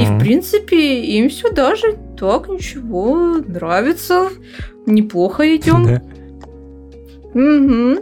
[0.00, 4.30] И, в принципе, им все даже так ничего нравится.
[4.86, 5.84] Неплохо идем.
[5.84, 6.02] Да.
[7.34, 7.98] Мгм.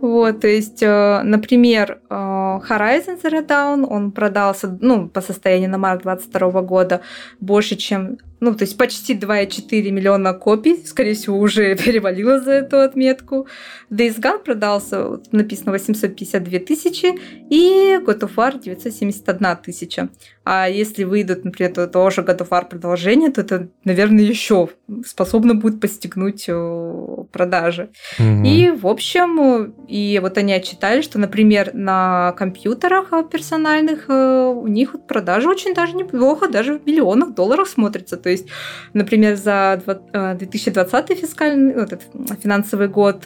[0.00, 5.76] Вот, то есть, э, например, э, Horizon Zero Dawn, он продался, ну, по состоянию на
[5.76, 7.00] март 22 года
[7.40, 12.80] больше, чем, ну, то есть почти 2,4 миллиона копий, скорее всего, уже перевалило за эту
[12.80, 13.46] отметку.
[13.90, 17.06] Days Gone продался, вот написано 852 тысячи,
[17.50, 20.08] и God of War 971 тысяча.
[20.50, 24.70] А если выйдут, например, то- тоже God of War продолжение, то это, наверное, еще
[25.04, 27.90] способно будет постигнуть э, продажи.
[28.18, 28.44] Мгм.
[28.44, 34.66] И, в общем, и вот они отчитали, что, например, на компьютерах э, персональных э, у
[34.68, 38.16] них вот продажи очень даже неплохо, даже в миллионах долларов смотрится.
[38.16, 38.48] То есть,
[38.94, 42.08] например, за два- э, 2020 фискальный, вот этот
[42.42, 43.22] финансовый год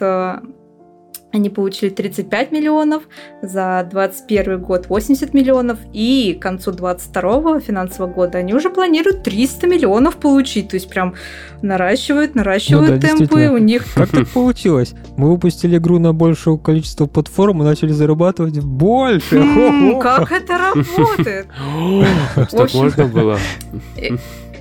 [1.33, 3.03] они получили 35 миллионов,
[3.41, 9.65] за 2021 год 80 миллионов, и к концу 2022 финансового года они уже планируют 300
[9.65, 10.69] миллионов получить.
[10.69, 11.15] То есть прям
[11.63, 13.49] наращивают, наращивают Ну да, темпы.
[13.49, 14.93] У них Как так получилось?
[15.17, 19.37] Мы выпустили игру на большее количество платформ и начали зарабатывать больше.
[19.37, 19.99] М, Хо-хо.
[20.01, 21.47] Как это работает?
[22.51, 23.39] Так можно было?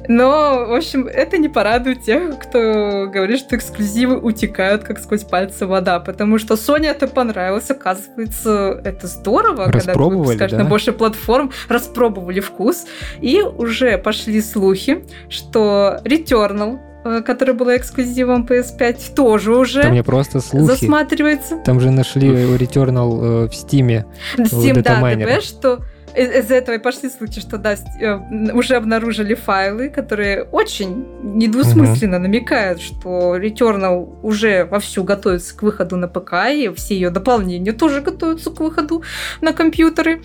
[0.09, 5.67] Но, в общем, это не порадует тех, кто говорит, что эксклюзивы утекают как сквозь пальцы
[5.67, 10.59] вода, потому что Sony это понравилось, оказывается, это здорово, когда ты выпускаешь да?
[10.59, 12.87] на больше платформ, распробовали вкус,
[13.21, 20.03] и уже пошли слухи, что Returnal, э, который был эксклюзивом PS5, тоже уже Там не
[20.03, 20.65] просто слухи.
[20.65, 21.59] засматривается.
[21.65, 24.07] Там же нашли Returnal э, в Стиме.
[24.37, 25.37] Steam, да, датамайнера.
[25.37, 25.81] ДБ, что
[26.17, 32.19] из- из-за этого и пошли слухи, что да, э, уже обнаружили файлы, которые очень недвусмысленно
[32.19, 38.01] намекают, что Returnal уже вовсю готовится к выходу на ПК, и все ее дополнения тоже
[38.01, 39.03] готовятся к выходу
[39.41, 40.23] на компьютеры.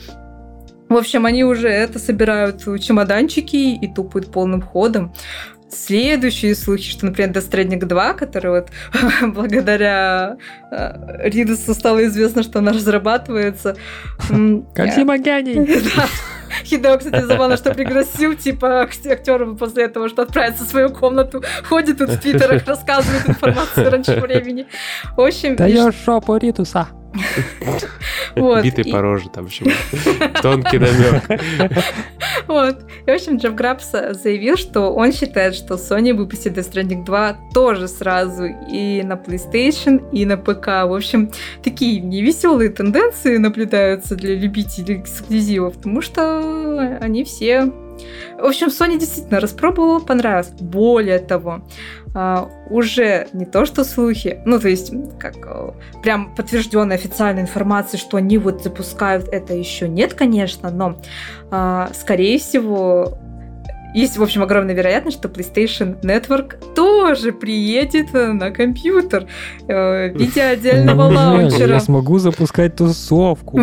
[0.90, 5.14] В общем, они уже это собирают чемоданчики и тупают полным ходом.
[5.70, 8.70] Следующие слухи, что, например, Death Stranding 2, который вот
[9.34, 10.38] благодаря
[10.72, 13.76] э, Ридусу стало известно, что она разрабатывается.
[14.74, 15.84] Кодзима гений!
[16.64, 21.98] Хидео, кстати, забавно, что пригласил, типа, актеров после этого, что отправиться в свою комнату, ходит
[21.98, 24.68] тут в твиттерах, рассказывает информацию раньше времени.
[25.16, 25.56] В общем...
[25.56, 26.88] Даешь шопу Ридуса.
[28.36, 28.64] Вот.
[28.64, 29.66] Битый по роже там еще.
[30.42, 31.24] Тонкий намек.
[32.48, 32.86] Вот.
[33.06, 37.38] И, в общем, Джефф Грабс заявил, что он считает, что Sony выпустит Death Stranding 2
[37.54, 40.68] тоже сразу и на PlayStation, и на ПК.
[40.68, 47.74] В общем, такие невеселые тенденции наблюдаются для любителей эксклюзивов, потому что они все
[48.38, 50.50] в общем, Sony действительно распробовала, понравилось.
[50.60, 51.62] Более того,
[52.14, 57.98] а, уже не то что слухи, ну то есть как э, прям подтвержденная официальная информация,
[57.98, 61.02] что они вот запускают это еще нет, конечно, но
[61.52, 63.18] а, скорее всего
[63.94, 69.28] есть, в общем, огромная вероятность, что PlayStation Network тоже приедет на компьютер
[69.68, 71.76] э, в виде отдельного лаунчера.
[71.76, 73.60] Я смогу запускать тусовку.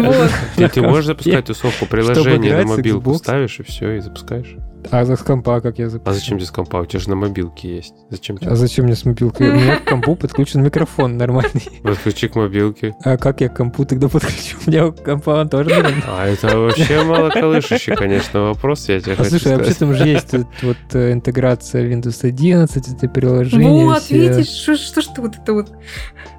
[0.57, 4.57] Ты можешь запускать тусовку, приложение на мобилку ставишь и все, и запускаешь.
[4.91, 6.11] А с компа как я запущу?
[6.11, 6.79] А зачем тебе с компа?
[6.79, 7.95] У тебя же на мобилке есть.
[8.11, 8.51] Зачем тебе?
[8.51, 9.51] А зачем мне с мобилкой?
[9.51, 11.63] У меня к компу подключен микрофон нормальный.
[11.83, 12.95] Подключи к мобилке.
[13.03, 14.57] А как я к компу тогда подключу?
[14.67, 16.03] У меня компа он тоже нормальный.
[16.07, 19.97] А это вообще мало колышущий, конечно, вопрос, я тебе А хочу слушай, а вообще сказать.
[19.97, 23.85] там же есть тут вот э, интеграция Windows 11, это приложение.
[23.85, 24.19] Вот, все.
[24.19, 25.73] видишь, что, что ж вот это вот...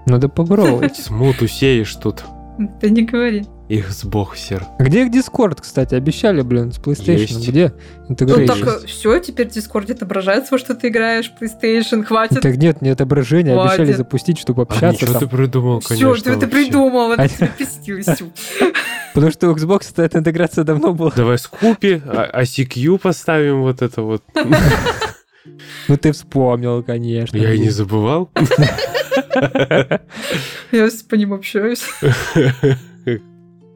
[0.06, 0.98] Надо попробовать.
[0.98, 2.24] Смуту сеешь тут.
[2.80, 3.46] Ты не говори.
[3.68, 4.64] Их сбохсер.
[4.78, 5.96] А Где их Discord, кстати?
[5.96, 7.18] Обещали, блин, с PlayStation.
[7.18, 7.48] Есть.
[7.50, 7.74] Где
[8.08, 8.64] Ну интеграция?
[8.64, 12.42] так все, теперь в Дискорде отображается, во что ты играешь, PlayStation, хватит.
[12.42, 13.98] Так нет, не отображение, обещали Хватит.
[13.98, 15.30] запустить, чтобы А общаться ничего ты там.
[15.38, 16.14] придумал, Все, конечно.
[16.16, 16.48] ты, ты вообще.
[16.48, 17.50] придумал, это А- тебе.
[19.16, 21.12] Потому что у Xbox эта интеграция давно была.
[21.16, 24.24] Давай скупи, а ICQ поставим вот это вот.
[25.88, 27.38] Ну ты вспомнил, конечно.
[27.38, 28.30] Я и не забывал.
[30.72, 31.84] Я с- по ним общаюсь.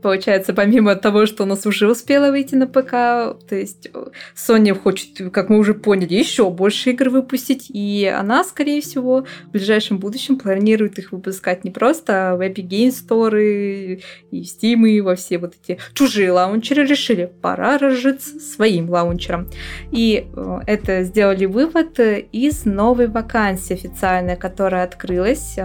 [0.02, 4.74] Получается, помимо того, что у нас уже успела выйти на ПК, то есть э, Sony
[4.74, 10.00] хочет, как мы уже поняли, еще больше игр выпустить, и она, скорее всего, в ближайшем
[10.00, 15.16] будущем планирует их выпускать не просто в Epic Games Store и в Steam, и во
[15.16, 19.50] все вот эти чужие лаунчеры решили, пора разжиться своим лаунчером.
[19.92, 25.58] И э, это сделали вывод э, из новой вакансии официальной, которая открылась.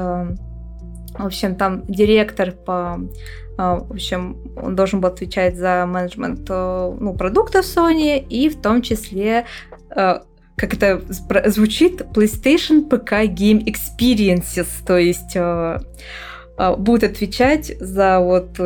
[1.18, 3.00] В общем, там директор по
[3.56, 8.60] а, В общем, он должен был отвечать за менеджмент э, ну, продуктов Sony и в
[8.60, 9.46] том числе
[9.90, 10.18] э,
[10.56, 11.00] как это
[11.50, 15.80] звучит, PlayStation PK Game Experiences, то есть э,
[16.78, 18.60] будет отвечать за вот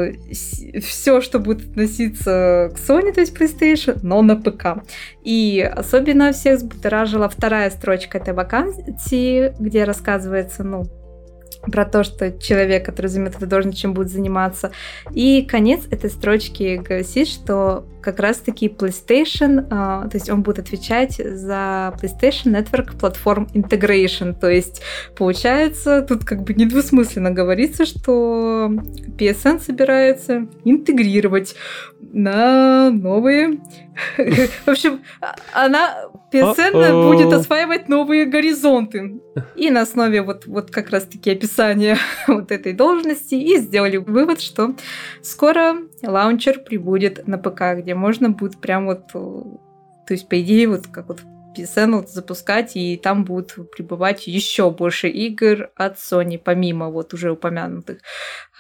[0.83, 4.83] все, что будет относиться к Sony, то есть PlayStation, но на ПК.
[5.23, 10.85] И особенно всех взбудоражила вторая строчка этой вакансии, где рассказывается, ну,
[11.63, 14.71] про то, что человек, который займет эту должность, чем будет заниматься.
[15.13, 21.17] И конец этой строчки гласит, что как раз-таки PlayStation, а, то есть он будет отвечать
[21.17, 24.35] за PlayStation Network Platform Integration.
[24.39, 24.81] То есть,
[25.17, 28.71] получается, тут как бы недвусмысленно говорится, что
[29.19, 31.55] PSN собирается интегрировать
[32.13, 33.61] на новые...
[34.17, 35.01] В общем,
[35.53, 37.09] она, О-о.
[37.09, 39.21] будет осваивать новые горизонты.
[39.57, 44.75] И на основе вот, вот как раз-таки описания вот этой должности и сделали вывод, что
[45.23, 50.69] скоро лаунчер прибудет на ПК, где можно будет прям вот, э, то есть по идее
[50.69, 51.21] вот как вот
[51.57, 57.33] PSN вот запускать, и там будут прибывать еще больше игр от Sony, помимо вот уже
[57.33, 57.99] упомянутых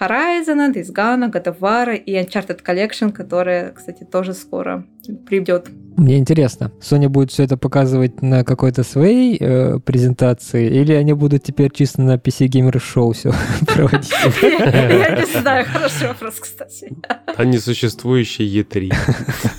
[0.00, 4.86] Horizon, Days Gone, God of War и Uncharted Collection, которая, кстати, тоже скоро
[5.26, 5.68] придет.
[5.96, 11.42] Мне интересно, Sony будет все это показывать на какой-то своей э, презентации, или они будут
[11.42, 13.32] теперь чисто на PC Gamer Show все
[13.66, 14.12] проводить?
[14.42, 16.92] Я не знаю, хороший вопрос, кстати.
[17.36, 18.94] А несуществующий Е3.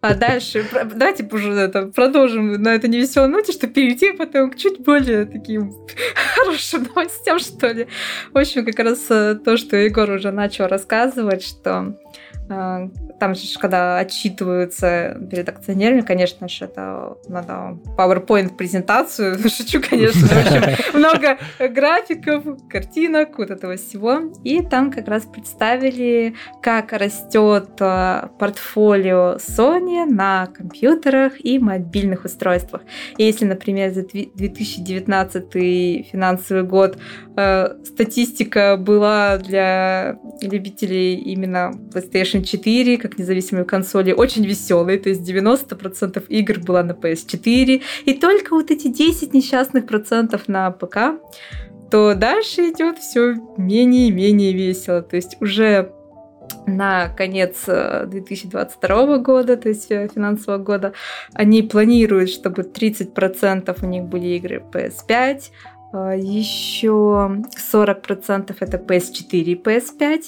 [0.00, 4.80] А дальше, давайте уже это, продолжим на этой невеселой ноте, что перейти потом к чуть
[4.80, 5.74] более таким
[6.34, 7.86] хорошим новостям, что ли.
[8.32, 11.98] В общем, как раз э, то, что Егор уже начал рассказывать, что
[12.50, 20.32] там же, когда отчитываются перед акционерами, конечно же, это надо PowerPoint презентацию, шучу, конечно, в
[20.32, 24.32] общем, много графиков, картинок, вот этого всего.
[24.42, 32.82] И там как раз представили, как растет э, портфолио Sony на компьютерах и мобильных устройствах.
[33.16, 36.98] И если, например, за дви- 2019 финансовый год
[37.36, 45.08] э, статистика была для любителей именно PlayStation PlayStation 4 как независимой консоли очень веселой, то
[45.08, 51.20] есть 90% игр была на PS4, и только вот эти 10 несчастных процентов на ПК,
[51.90, 55.02] то дальше идет все менее и менее весело.
[55.02, 55.92] То есть уже
[56.66, 60.92] на конец 2022 э, года, то есть э, финансового года,
[61.34, 65.42] они планируют, чтобы 30% у них были игры PS5,
[65.92, 70.22] еще 40% это PS4 и PS5,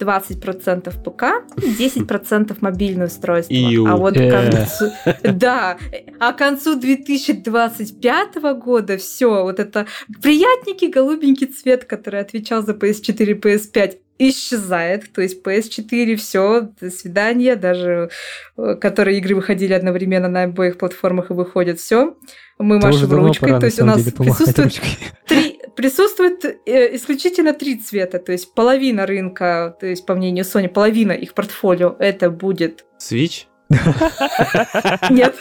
[0.00, 1.24] 20% ПК
[1.62, 3.52] и 10% мобильное устройство.
[3.54, 3.86] Ию.
[3.86, 4.30] А вот к Э.
[4.30, 4.92] концу...
[5.34, 5.76] Да,
[6.18, 9.86] а к концу 2025 года все, вот это
[10.22, 15.12] приятненький голубенький цвет, который отвечал за PS4 и PS5, исчезает.
[15.12, 18.10] То есть PS4 все, до свидания, даже
[18.56, 22.16] э, которые игры выходили одновременно на обоих платформах и выходят, все.
[22.58, 24.80] Мы машем ручкой, пора, то есть у нас присутствует
[25.28, 30.68] три, присутствует э, исключительно три цвета, то есть половина рынка, то есть по мнению Sony,
[30.68, 33.44] половина их портфолио это будет Switch?
[35.10, 35.36] нет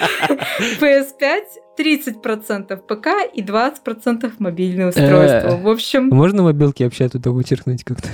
[0.80, 1.42] PS5,
[1.80, 5.58] 30% ПК и 20% мобильное устройство.
[5.58, 5.62] Э.
[5.64, 8.10] В общем, Можно мобилки вообще туда вычеркнуть как-то?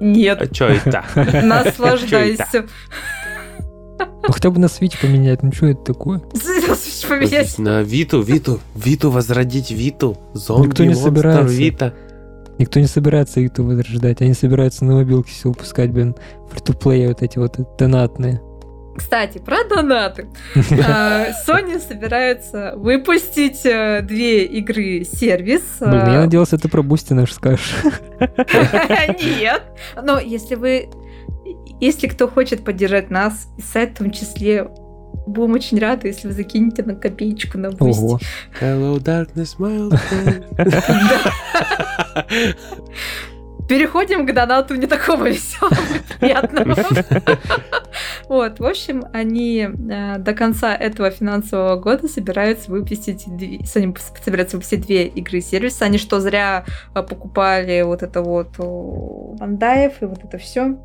[0.00, 1.04] нет, А чё это?
[1.42, 2.68] наслаждайся.
[3.98, 6.20] Ну хотя бы на Switch поменять, ну что это такое?
[7.08, 7.58] Поменять.
[7.58, 10.16] На Виту, Виту, Виту возродить Виту.
[10.34, 11.54] Зомби, Никто не монстр, собирается.
[11.54, 11.94] Вита.
[12.58, 16.14] Никто не собирается их возрождать, они собираются на мобилке все выпускать, блин,
[16.50, 18.42] free-to-play вот эти вот донатные.
[18.96, 20.28] Кстати, про донаты.
[20.86, 25.62] А, Sony собирается выпустить э, две игры сервис.
[25.80, 27.76] Блин, я А, надеялся, ты про Бусти наш скажешь.
[28.20, 29.62] Нет.
[30.02, 30.90] Но если вы...
[31.80, 34.68] Если кто хочет поддержать нас, и сайт в том числе,
[35.26, 38.00] будем очень рады, если вы закинете на копеечку на Boosty.
[38.00, 38.18] Ого.
[38.60, 40.44] Hello, darkness, my old friend.
[43.70, 45.76] Переходим к донату не такого веселого
[46.18, 46.76] приятного.
[48.28, 54.86] Вот, в общем, они э, до конца этого финансового года собираются выпустить, Sony собираются выпустить
[54.86, 55.86] две игры сервиса.
[55.86, 56.64] Они что, зря
[56.94, 60.78] э, покупали вот это вот у Бандаев и вот это все.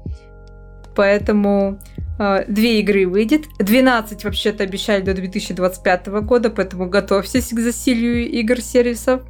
[0.95, 1.79] Поэтому
[2.18, 3.45] две игры выйдет.
[3.59, 9.22] 12 вообще-то обещали до 2025 года, поэтому готовьтесь к засилию игр сервисов.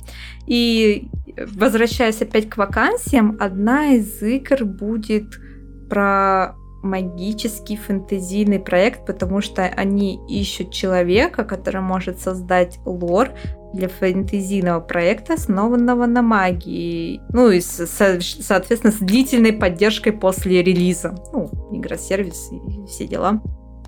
[0.46, 1.08] И
[1.38, 5.40] возвращаясь опять к вакансиям, одна из игр будет
[5.90, 13.32] про магический фэнтезийный проект, потому что они ищут человека, который может создать лор
[13.76, 17.22] для фэнтезийного проекта, основанного на магии.
[17.30, 21.16] Ну и, со- со- соответственно, с длительной поддержкой после релиза.
[21.34, 23.42] Ну, игра-сервис и все дела.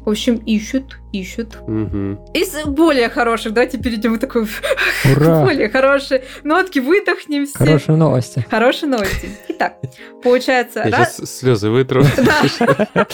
[0.05, 1.57] В общем, ищут, ищут.
[1.67, 2.17] Мгм.
[2.33, 4.47] Из более хороших, давайте перейдем к такой
[5.15, 5.43] Ура!
[5.43, 7.57] более хорошие нотки, выдохнем все.
[7.57, 8.45] Хорошие новости.
[8.49, 9.29] Хорошие новости.
[9.49, 9.75] Итак,
[10.23, 12.03] получается, Я раз, сейчас слезы вытру.
[12.17, 13.05] да.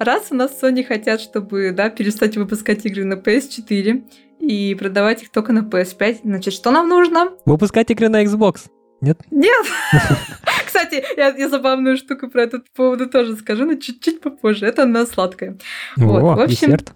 [0.00, 4.02] раз у нас Sony хотят, чтобы да, перестать выпускать игры на PS4
[4.40, 7.30] и продавать их только на PS5, значит, что нам нужно?
[7.44, 8.66] Выпускать игры на Xbox.
[9.00, 9.18] Нет?
[9.30, 9.66] Нет!
[10.66, 14.66] Кстати, я, я забавную штуку про этот поводу тоже скажу, но чуть-чуть попозже.
[14.66, 15.58] Это на сладкое.
[15.96, 16.92] Вот, О, в общем, десерт.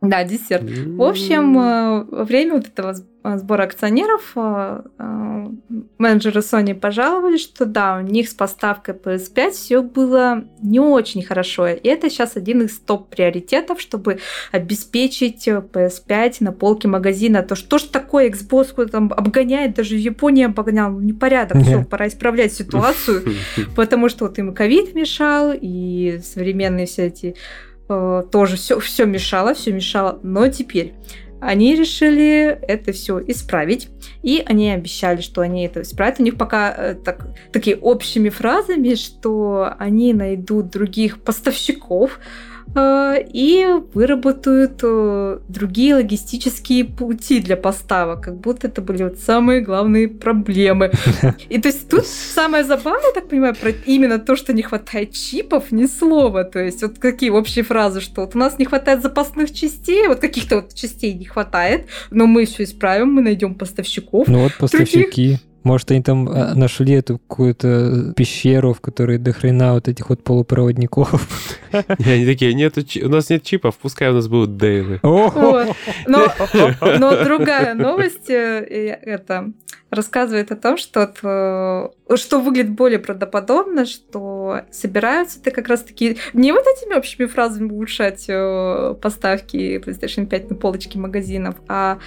[0.00, 0.62] Да, десерт.
[0.62, 2.94] В общем, э, время вот этого
[3.24, 4.82] э, сбора акционеров э,
[5.98, 11.66] менеджеры Sony пожаловались, что да, у них с поставкой PS5 все было не очень хорошо.
[11.66, 14.20] И это сейчас один из топ-приоритетов, чтобы
[14.52, 17.42] обеспечить э, PS5 на полке магазина.
[17.42, 22.06] То что ж такое Xbox там обгоняет, даже в Японии обгонял, ну, непорядок, все, пора
[22.06, 23.24] исправлять ситуацию.
[23.74, 27.34] Потому что вот им ковид мешал, и современные все эти
[27.88, 30.18] э, тоже все, все мешало, все мешало.
[30.22, 30.94] Но теперь
[31.40, 33.88] они решили это все исправить.
[34.22, 36.18] И они обещали, что они это исправят.
[36.18, 42.18] У них пока э, так, такие общими фразами, что они найдут других поставщиков
[42.76, 50.08] и выработают э, другие логистические пути для поставок, как будто это были вот самые главные
[50.08, 50.92] проблемы.
[51.48, 55.72] И то есть тут самое забавное, так понимаю, про именно то, что не хватает чипов,
[55.72, 56.44] ни слова.
[56.44, 60.20] То есть вот какие общие фразы, что вот у нас не хватает запасных частей, вот
[60.20, 64.28] каких-то вот частей не хватает, но мы все исправим, мы найдем поставщиков.
[64.28, 65.38] Ну вот поставщики.
[65.64, 70.22] Может, они там а, нашли эту какую-то пещеру, в которой до хрена вот этих вот
[70.22, 71.28] полупроводников.
[71.72, 75.00] И они такие, нет, у нас нет чипов, пускай у нас будут дейлы.
[75.02, 75.76] О, Вот.
[76.06, 76.26] Но,
[76.98, 79.52] но другая новость, э, э, это
[79.90, 86.18] рассказывает о том, что, э, что выглядит более правдоподобно, что собираются ты как раз таки
[86.34, 91.98] не вот этими общими фразами улучшать э, поставки PlayStation 5 на полочке магазинов, а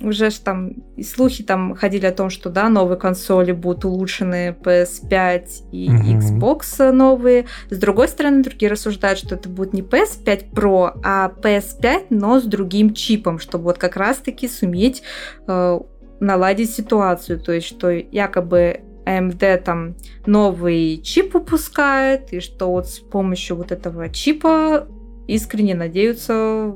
[0.00, 4.56] уже ж там и слухи там ходили о том, что да, новые консоли будут улучшены
[4.62, 6.18] PS5 и mm-hmm.
[6.18, 7.46] Xbox новые.
[7.70, 12.44] С другой стороны, другие рассуждают, что это будет не PS5 Pro, а PS5, но с
[12.44, 15.02] другим чипом, чтобы вот как раз-таки суметь
[15.46, 15.80] э,
[16.20, 17.40] наладить ситуацию.
[17.40, 19.96] То есть, что якобы AMD там
[20.26, 24.86] новый чип выпускает, и что вот с помощью вот этого чипа
[25.26, 26.74] искренне надеются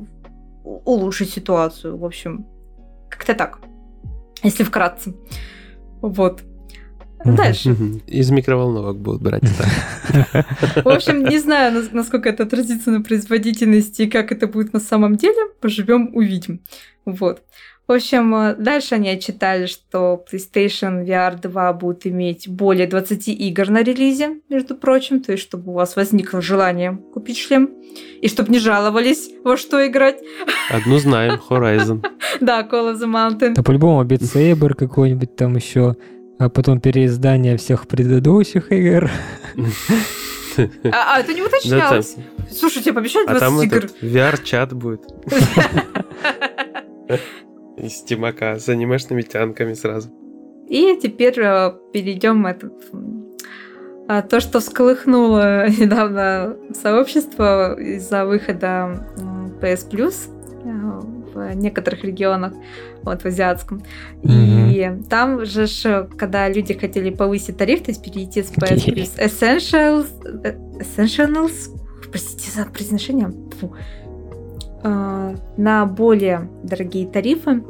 [0.65, 1.97] улучшить ситуацию.
[1.97, 2.47] В общем,
[3.13, 3.59] как-то так,
[4.43, 5.15] если вкратце.
[6.01, 6.43] Вот.
[7.25, 7.77] Дальше.
[8.09, 9.45] Из микроволновок будут брать.
[9.45, 15.17] В общем, не знаю, насколько это отразится на производительности и как это будет на самом
[15.17, 15.53] деле.
[15.61, 16.63] Поживем, увидим.
[17.05, 17.43] Вот.
[17.89, 23.71] В общем, э, дальше они отчитали, что PlayStation VR 2 будет иметь более 20 игр
[23.71, 27.71] на релизе, между прочим, то есть чтобы у вас возникло желание купить шлем,
[28.21, 30.21] и чтобы не жаловались, во что играть.
[30.71, 32.07] Одну знаем, Horizon.
[32.41, 33.55] Да, Call of the Mountain.
[33.55, 35.97] Да по-любому Beat Saber какой-нибудь там еще,
[36.39, 39.11] а потом переиздание всех предыдущих игр.
[40.57, 42.17] А, а это не уточнялось.
[42.51, 43.89] Слушай, тебе пообещали 20 а там игр?
[44.03, 45.03] VR-чат будет.
[47.77, 50.11] Из Тимака с анимешными тянками сразу.
[50.69, 52.73] И теперь э, перейдем этот
[54.09, 59.07] а, то, что всколыхнуло недавно сообщество из-за выхода
[59.61, 60.29] PS Plus
[60.65, 61.01] э,
[61.35, 62.53] в некоторых регионах,
[63.03, 63.83] вот в азиатском.
[64.23, 64.71] Mm-hmm.
[64.71, 65.67] И там же,
[66.19, 70.09] когда люди хотели повысить тариф, то есть перейти с PS Plus Essentials,
[70.45, 71.79] э, Essentials,
[72.11, 73.75] простите за произношение, Фу
[74.83, 77.63] на более дорогие тарифы,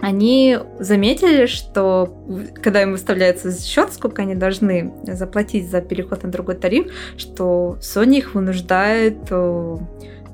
[0.00, 2.16] они заметили, что
[2.62, 8.18] когда им выставляется счет, сколько они должны заплатить за переход на другой тариф, что Sony
[8.18, 9.76] их вынуждает э,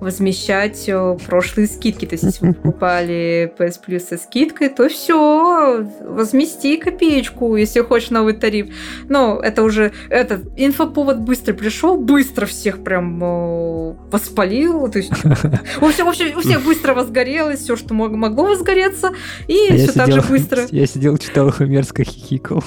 [0.01, 2.07] возмещать э, прошлые скидки.
[2.07, 8.11] То есть, если вы покупали PS Plus со скидкой, то все, возмести копеечку, если хочешь
[8.11, 8.74] новый тариф.
[9.09, 14.88] Но это уже этот инфоповод быстро пришел, быстро всех прям э, воспалил.
[14.90, 15.12] То есть
[15.80, 19.12] у всех, у всех быстро возгорелось, все, что могло возгореться,
[19.49, 20.62] и а все так же быстро.
[20.70, 22.62] Я сидел, читал их мерзко хихикал.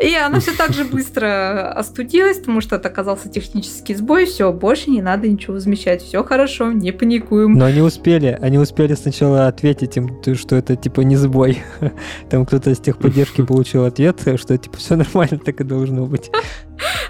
[0.00, 4.90] И она все так же быстро остудилась, потому что это оказался технический сбой, все, больше
[4.90, 7.54] не надо ничего возмещать, все хорошо, не паникуем.
[7.54, 11.58] Но они успели, они успели сначала ответить им, что это типа не сбой.
[12.30, 16.30] Там кто-то из техподдержки получил ответ, что типа все нормально, так и должно быть.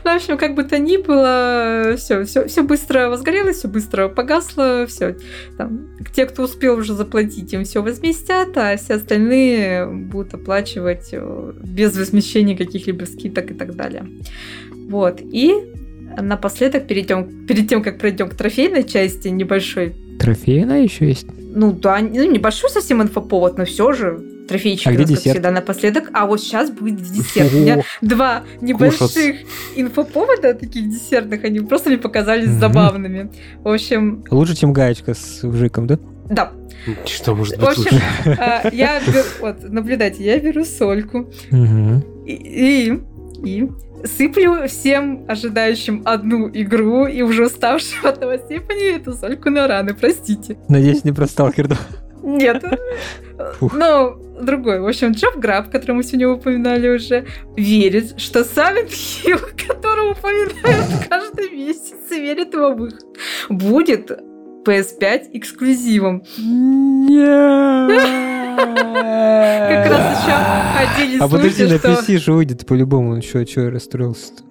[0.05, 4.09] Ну, в общем, как бы то ни было, все, все, все быстро возгорелось, все быстро
[4.09, 5.17] погасло, все.
[5.59, 11.53] Там, те, кто успел уже заплатить, им все возместят, а все остальные будут оплачивать э,
[11.63, 14.09] без возмещения каких-либо скидок и так далее.
[14.89, 15.21] Вот.
[15.21, 15.53] И
[16.21, 19.95] напоследок перейдем, перед тем, как пройдем к трофейной части небольшой.
[20.19, 21.27] Трофейная еще есть?
[21.39, 25.35] Ну да, ну небольшой совсем инфоповод, но все же трофейчик а где десерт?
[25.35, 26.11] всегда напоследок.
[26.13, 27.53] А вот сейчас будет десерт.
[27.53, 29.37] У меня два небольших
[29.77, 33.31] инфоповода таких десертных, они просто мне показались забавными.
[33.63, 34.25] В общем...
[34.31, 35.99] Лучше, чем гаечка с вжиком, да?
[36.31, 36.53] Да.
[37.07, 37.99] Что может быть В общем,
[38.39, 41.31] а, я беру, вот, наблюдайте, я беру сольку
[42.27, 42.99] и,
[43.45, 43.69] и
[44.05, 49.95] сыплю всем ожидающим одну игру и уже уставшим от этого степени эту сольку на раны,
[49.95, 50.59] простите.
[50.69, 51.77] Надеюсь, не про Сталкер, да?
[52.23, 52.65] Нет.
[53.61, 54.81] Ну, другой.
[54.81, 57.27] В общем, Джоб Граб, который мы сегодня упоминали уже,
[57.57, 63.05] верит, что Silent Hill, которого упоминают каждый месяц, и верит в выход,
[63.49, 64.11] будет
[64.67, 66.23] PS5 эксклюзивом.
[68.59, 70.35] Как раз еще
[70.77, 73.17] ходили А подожди, на PC же выйдет по-любому.
[73.17, 74.43] Еще что я расстроился-то?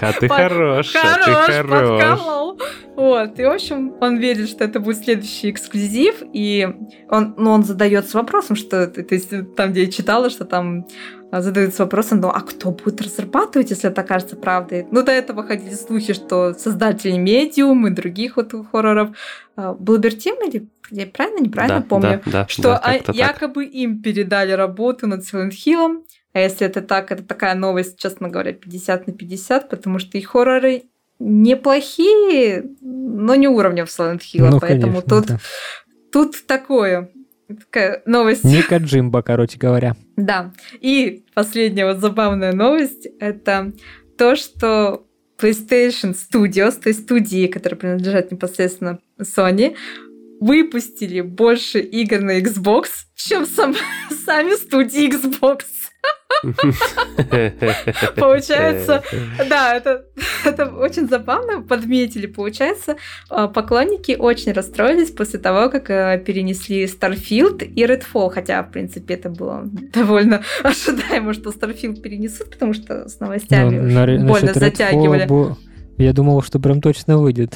[0.00, 1.32] А ты хорош, а ты
[1.62, 2.56] хорош.
[2.96, 6.68] Вот, и, в общем, он верит, что это будет следующий эксклюзив, и
[7.08, 10.86] он, ну, он задается вопросом, что, то есть, там, где я читала, что там
[11.30, 14.86] а, задаются вопросом, ну, а кто будет разрабатывать, если это окажется правдой?
[14.90, 19.16] Ну, до этого ходили слухи, что создатели Medium и других вот хорроров
[19.56, 24.02] Bloober Team, или я правильно, неправильно да, помню, да, да, что да, а, якобы им
[24.02, 29.06] передали работу над Silent Hill, а если это так, это такая новость, честно говоря, 50
[29.06, 30.84] на 50, потому что и хорроры
[31.18, 35.38] неплохие, но не уровня в Silent Hill, ну, поэтому конечно, тут, да.
[36.12, 37.10] тут такое.
[37.48, 38.44] Такая новость.
[38.44, 39.96] Не Каджимба, короче говоря.
[40.16, 40.52] Да.
[40.80, 43.72] И последняя вот забавная новость– это
[44.16, 45.04] то, что
[45.40, 49.74] PlayStation Studios, то есть студии, которые принадлежат непосредственно Sony,
[50.40, 53.74] выпустили больше игр на Xbox, чем сам,
[54.26, 55.60] сами студии Xbox.
[58.16, 59.02] Получается,
[59.48, 60.04] да, это,
[60.44, 62.26] это очень забавно, подметили.
[62.26, 62.96] Получается,
[63.28, 69.14] а, поклонники очень расстроились после того, как э, перенесли Starfield и Redfall, хотя, в принципе,
[69.14, 74.58] это было довольно ожидаемо, что Starfield перенесут, потому что с новостями Ну, на- больно Redfall
[74.58, 75.26] затягивали.
[75.26, 75.56] бу-
[76.00, 77.54] Я думал, что прям точно выйдет.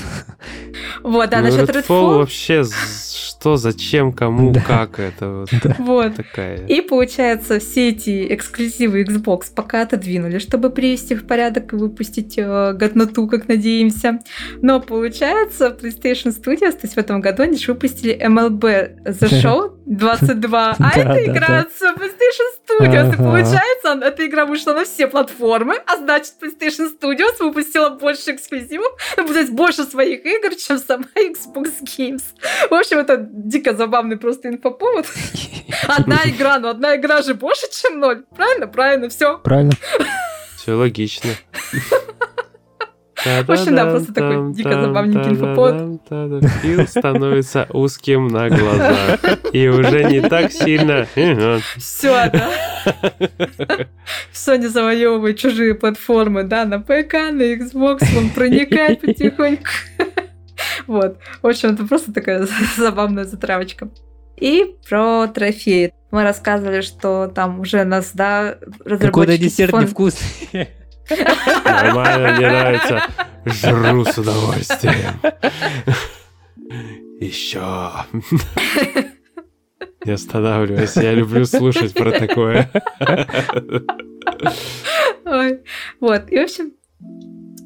[1.03, 2.19] Вот, да, Ну, насчет Redfall Redfall.
[2.19, 4.61] вообще что, зачем, кому, Да.
[4.61, 5.77] как это вот Да.
[5.79, 6.15] Вот.
[6.17, 6.67] такая.
[6.67, 12.73] И получается, все эти эксклюзивы Xbox пока отодвинули, чтобы привести в порядок и выпустить э,
[12.75, 14.21] годноту, как надеемся.
[14.63, 19.73] Но получается, PlayStation Studios, то есть в этом году они же выпустили MLB The Show
[19.87, 21.73] 22, а это игра от
[22.35, 23.11] PlayStation Studios.
[23.11, 23.17] И Ага.
[23.17, 28.93] получается, он- эта игра вышла на все платформы, а значит, PlayStation Studios выпустила больше эксклюзивов,
[29.17, 32.23] то есть больше своих игр, чем сама Xbox Games.
[32.71, 35.07] В общем, это дико забавный просто инфоповод.
[35.89, 38.25] Одна игра, но одна игра же больше, чем ноль.
[38.37, 38.67] Правильно?
[38.67, 39.39] Правильно, все.
[39.39, 39.73] Правильно?
[40.57, 41.31] Все логично.
[43.25, 46.51] В общем, да, просто такой дико забавненький инфопод.
[46.63, 49.21] Фил становится узким на глазах.
[49.53, 51.07] И уже не так сильно...
[51.77, 52.51] Все, да.
[54.33, 59.71] Все не завоевывает чужие платформы, да, на ПК, на Xbox, он проникает потихоньку.
[60.87, 61.19] Вот.
[61.43, 62.47] В общем, это просто такая
[62.77, 63.89] забавная затравочка.
[64.37, 65.93] И про трофеи.
[66.11, 70.69] Мы рассказывали, что там уже нас, да, Какой-то разработчики десерт Сифон- невкусный.
[71.65, 73.03] Нормально, мне нравится.
[73.45, 75.21] Жру с удовольствием.
[77.21, 77.91] Еще.
[80.05, 82.71] Не останавливайся, я люблю слушать про такое.
[85.25, 85.63] Ой.
[86.01, 86.73] Вот, и в общем,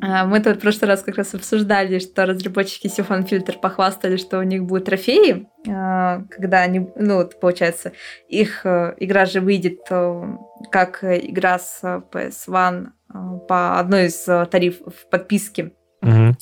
[0.00, 4.42] мы тут в прошлый раз как раз обсуждали, что разработчики Siphon Filter похвастали, что у
[4.42, 7.92] них будут трофеи, а, когда они, ну, получается,
[8.28, 10.22] их э, игра же выйдет э,
[10.70, 15.72] как игра с э, PS1 э, по одной из тарифов подписки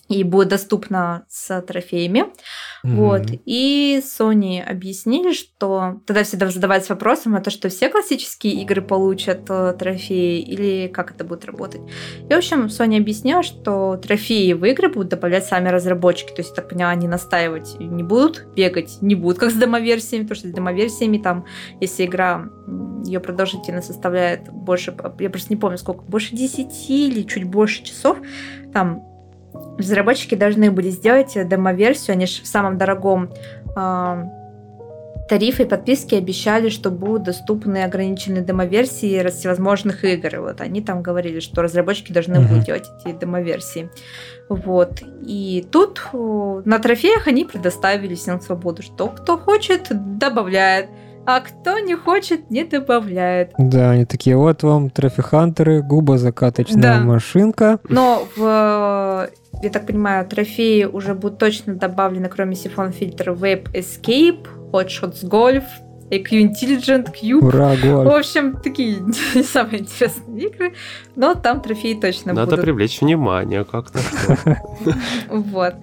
[0.09, 2.27] И будет доступна с трофеями.
[2.83, 3.23] Вот.
[3.47, 9.41] И Sony объяснили, что тогда всегда задавались вопросом, а то, что все классические игры получат
[9.49, 11.81] э, трофеи или как это будет работать.
[12.29, 16.33] И, в общем, Sony объяснила, что трофеи в игры будут добавлять сами разработчики.
[16.33, 20.25] То есть, я так поняла, они настаивать не будут, бегать не будут, как с демоверсиями,
[20.25, 21.47] потому что с демоверсиями там,
[21.81, 22.47] если игра,
[23.05, 28.19] ее продолжительность составляет больше, я просто не помню сколько, больше 10 или чуть больше часов,
[28.73, 29.16] там
[29.79, 32.15] разработчики должны были сделать демо-версию.
[32.15, 33.31] Они же в самом дорогом
[33.75, 34.25] а,
[35.29, 40.35] тарифе и подписке обещали, что будут доступны ограниченные демо-версии всевозможных игр.
[40.35, 42.49] И вот они там говорили, что разработчики должны Мгм.
[42.49, 43.91] будут делать эти демо-версии.
[44.49, 45.03] Вот.
[45.27, 49.89] И тут о, на трофеях они предоставили всем свободу, что кто хочет,
[50.19, 50.89] добавляет,
[51.27, 53.53] а кто не хочет, не добавляет.
[53.59, 57.01] Да, они такие, вот вам трофи-хантеры, губозакаточная Да.
[57.01, 57.79] машинка.
[57.89, 59.29] Но в,
[59.62, 65.24] я так понимаю, трофеи уже будут точно добавлены, кроме сифон фильтра, Vape Escape, Hot Shots
[65.29, 65.64] Golf,
[66.11, 67.45] EQ Intelligent, Cube.
[67.45, 68.97] Ура, В общем, такие
[69.35, 70.74] не самые интересные игры,
[71.16, 72.64] но там трофеи точно Надо будут.
[72.64, 73.99] привлечь внимание как-то.
[75.29, 75.74] Вот.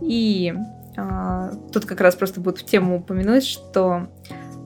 [0.00, 0.54] И
[0.96, 4.08] а, тут как раз просто будет в тему упомянуть, что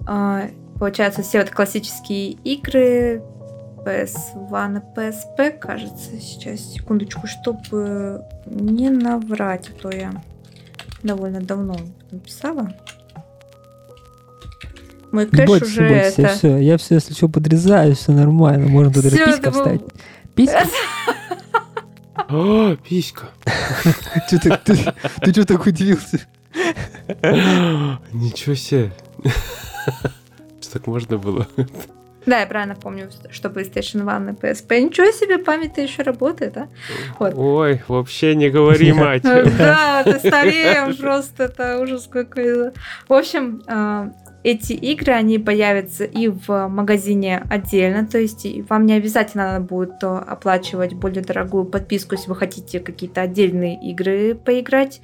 [0.06, 3.22] получается все вот классические игры
[3.84, 10.12] PS1 и PSP, кажется, сейчас, секундочку, чтобы не наврать, а то я
[11.02, 11.76] довольно давно
[12.10, 12.72] написала.
[15.12, 16.34] Мой кэш не уже бойтесь, я это...
[16.34, 19.82] все, я все, если что, подрезаю, все нормально, можно туда писька вставить.
[20.34, 20.64] Писька?
[22.28, 23.28] О, писька.
[24.30, 26.20] Ты- Ты ты что так удивился?
[28.12, 28.92] Ничего себе.
[30.60, 31.46] Что так можно было?
[32.26, 34.80] Да, я правильно помню, что PlayStation 1 и PSP.
[34.80, 36.68] Ничего себе, память-то еще работает, а?
[37.20, 37.34] Вот.
[37.36, 39.22] Ой, вообще не говори, мать.
[39.22, 42.72] Да, ты стареем просто, это ужас какой-то.
[43.08, 44.10] В общем, а,
[44.46, 50.02] эти игры, они появятся и в магазине отдельно, то есть вам не обязательно надо будет
[50.04, 55.00] э, оплачивать более дорогую подписку, если вы хотите какие-то отдельные игры поиграть.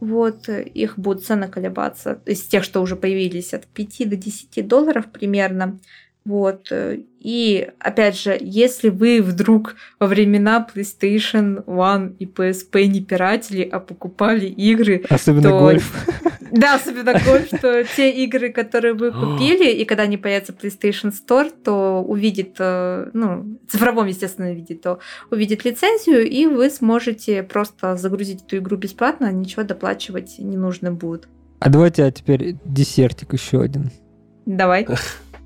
[0.00, 4.66] Вот, э, их будут цены колебаться из тех, что уже появились, от 5 до 10
[4.66, 5.78] долларов примерно.
[6.24, 6.68] Вот.
[6.70, 13.62] э, И, опять же, если вы вдруг во времена PlayStation 1 и PSP не пиратели,
[13.70, 16.06] а покупали игры, Особенно То- гольф.
[16.52, 21.12] да, особенно гольф, что те игры, которые вы купили, и когда они появятся в PlayStation
[21.12, 24.98] Store, то увидит, э, ну, в цифровом, естественно, виде, то
[25.30, 31.28] увидит лицензию, и вы сможете просто загрузить эту игру бесплатно, ничего доплачивать не нужно будет.
[31.58, 33.90] А давайте а теперь десертик еще один.
[34.46, 34.86] Давай.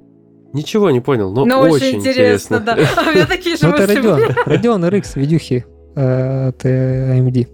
[0.53, 2.61] Ничего не понял, но Ну, очень, интересно.
[2.61, 2.75] да.
[2.75, 3.91] А у меня такие же Ну, это.
[3.91, 5.65] Radeon, Radeon RX видюхи
[5.95, 7.47] э, от AMD.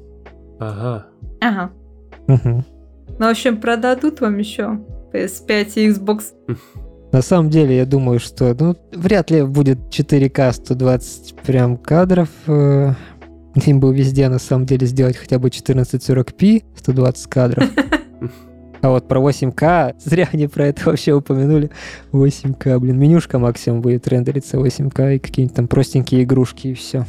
[0.59, 1.07] Ага.
[1.41, 1.71] Ага.
[3.21, 4.79] Ну, в общем, продадут вам еще
[5.13, 6.23] PS5 и Xbox.
[7.11, 12.29] На самом деле, я думаю, что ну, вряд ли будет 4К 120 прям кадров.
[12.47, 12.93] э,
[13.63, 17.69] Им бы везде, на самом деле, сделать хотя бы 1440p 120 кадров.
[18.81, 21.69] А вот про 8К, зря они про это вообще упомянули.
[22.13, 27.05] 8К, блин, менюшка максимум будет рендериться 8К и какие-нибудь там простенькие игрушки и все.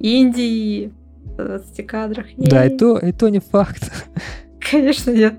[0.00, 0.92] Индии.
[1.24, 2.26] в 20 кадрах.
[2.36, 3.90] Да, и то, и то не факт.
[4.70, 5.36] Конечно, нет.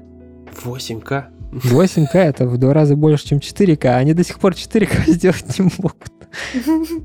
[0.66, 1.26] 8К.
[1.52, 3.86] 8К это в два раза больше, чем 4К.
[3.88, 6.98] а Они до сих пор 4К сделать не могут.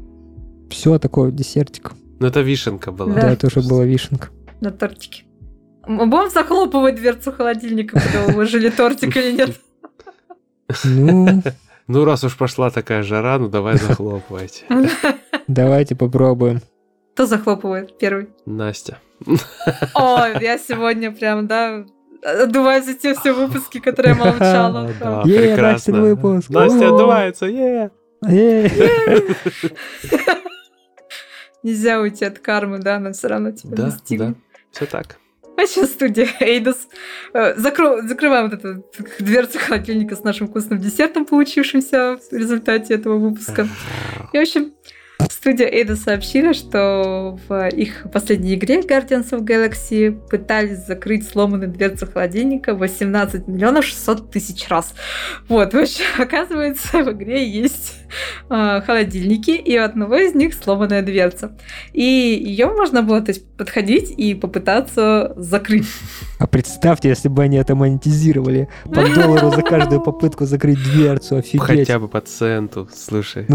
[0.70, 1.92] Все, такой вот десертик.
[2.18, 3.14] Ну это вишенка была.
[3.14, 3.20] Да.
[3.22, 4.28] Да, это уже была вишенка.
[4.60, 5.24] На тортике.
[5.86, 9.60] Мы будем захлопывать дверцу холодильника, когда уложили тортик или нет?
[10.84, 11.42] Ну,
[11.88, 14.64] Ну раз уж пошла такая жара, ну давай захлопывайте.
[15.48, 16.60] давайте попробуем.
[17.14, 18.28] Кто захлопывает первый?
[18.46, 18.98] Настя.
[19.26, 21.84] Ой, я сегодня прям, да,
[22.22, 24.90] отдуваюсь за те все выпуски, которые я молчала.
[25.00, 25.72] Да, Е, прекрасно.
[25.72, 26.50] Настя, выпуск.
[26.50, 27.90] Настя отдувается, е.
[31.62, 34.36] Нельзя уйти от кармы, да, она все равно тебя Да, да, настигнет.
[34.72, 35.16] все так.
[35.56, 36.88] А сейчас студия Эйдос.
[37.34, 38.84] Э, закро- Закрываем вот эту
[39.20, 43.68] дверцу холодильника с нашим вкусным десертом, получившимся в результате этого выпуска.
[44.32, 44.72] И, в общем,
[45.42, 52.06] студия Эйдос сообщила, что в их последней игре Guardians of Galaxy пытались закрыть сломанную дверцу
[52.06, 54.94] холодильника 18 миллионов 600 тысяч раз.
[55.48, 57.94] Вот, в общем, оказывается, в игре есть
[58.50, 61.58] э, холодильники, и у одного из них сломанная дверца.
[61.92, 65.88] И ее можно было то есть, подходить и попытаться закрыть.
[66.38, 68.68] А представьте, если бы они это монетизировали.
[68.84, 71.62] По доллару за каждую попытку закрыть дверцу, офигеть.
[71.62, 73.48] Хотя бы по центу, слушай.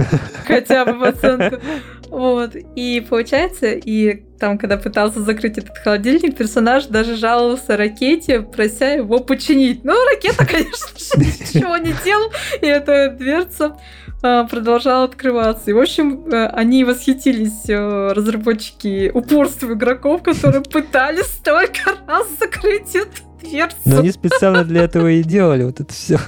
[0.46, 1.64] хотя бы процентов.
[2.10, 2.56] Вот.
[2.76, 9.20] И получается, и там, когда пытался закрыть этот холодильник, персонаж даже жаловался ракете, прося его
[9.20, 9.84] починить.
[9.84, 12.32] Ну, ракета, конечно же, ничего не делал,
[12.62, 13.78] и эта дверца
[14.22, 15.70] а, продолжала открываться.
[15.70, 22.96] И, в общем, э, они восхитились, э, разработчики, упорством игроков, которые пытались столько раз закрыть
[22.96, 23.78] эту дверцу.
[23.86, 26.20] Но они специально для этого и делали вот это все.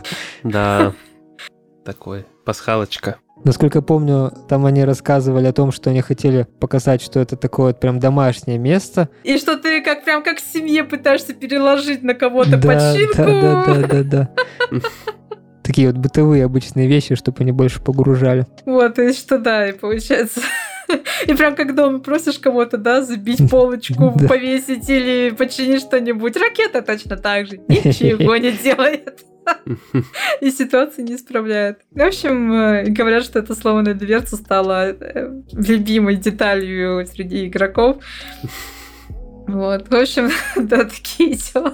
[0.43, 0.93] Да.
[1.83, 3.17] Такой, пасхалочка.
[3.43, 7.79] Насколько помню, там они рассказывали о том, что они хотели показать, что это такое вот
[7.79, 9.09] прям домашнее место.
[9.23, 13.17] И что ты как прям как в семье пытаешься переложить на кого-то да, починку.
[13.17, 14.29] да, да, да, да, да.
[15.63, 18.47] Такие вот бытовые обычные вещи, чтобы они больше погружали.
[18.65, 20.41] Вот, и что да, и получается.
[21.27, 26.35] И прям как дома просишь кого-то, да, забить полочку, повесить или починить что-нибудь.
[26.35, 29.23] Ракета точно так же ничего не делает.
[30.41, 31.79] И ситуации не исправляет.
[31.91, 38.03] В общем, э, говорят, что эта сломанная дверца стала э, любимой деталью среди игроков.
[39.47, 41.73] Вот, в общем, да, такие дела.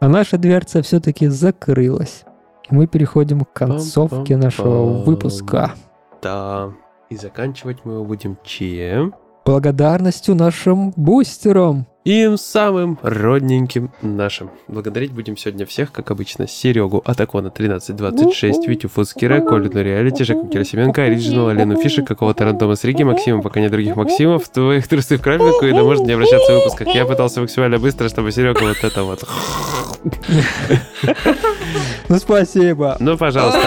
[0.00, 2.24] А наша дверца все-таки закрылась.
[2.70, 5.74] И мы переходим к концовке нашего выпуска.
[6.22, 6.72] Да.
[7.10, 9.14] И заканчивать мы его будем чем?
[9.48, 11.86] Благодарностью нашим бустерам.
[12.04, 14.50] Им самым родненьким нашим.
[14.68, 21.02] Благодарить будем сегодня всех, как обычно, Серегу, Атакона 1326, Витю Фускера, Колю Реалити, Жеку Герасименко,
[21.02, 25.22] Ориджинал, Алену Фишек, какого-то рандома с Риги, Максима, пока нет других Максимов, твоих трусы в
[25.22, 26.94] крапинку, и да может не обращаться в выпусках.
[26.94, 29.24] Я пытался максимально быстро, чтобы Серега вот это вот.
[32.10, 32.98] Ну, спасибо.
[33.00, 33.60] Ну, пожалуйста.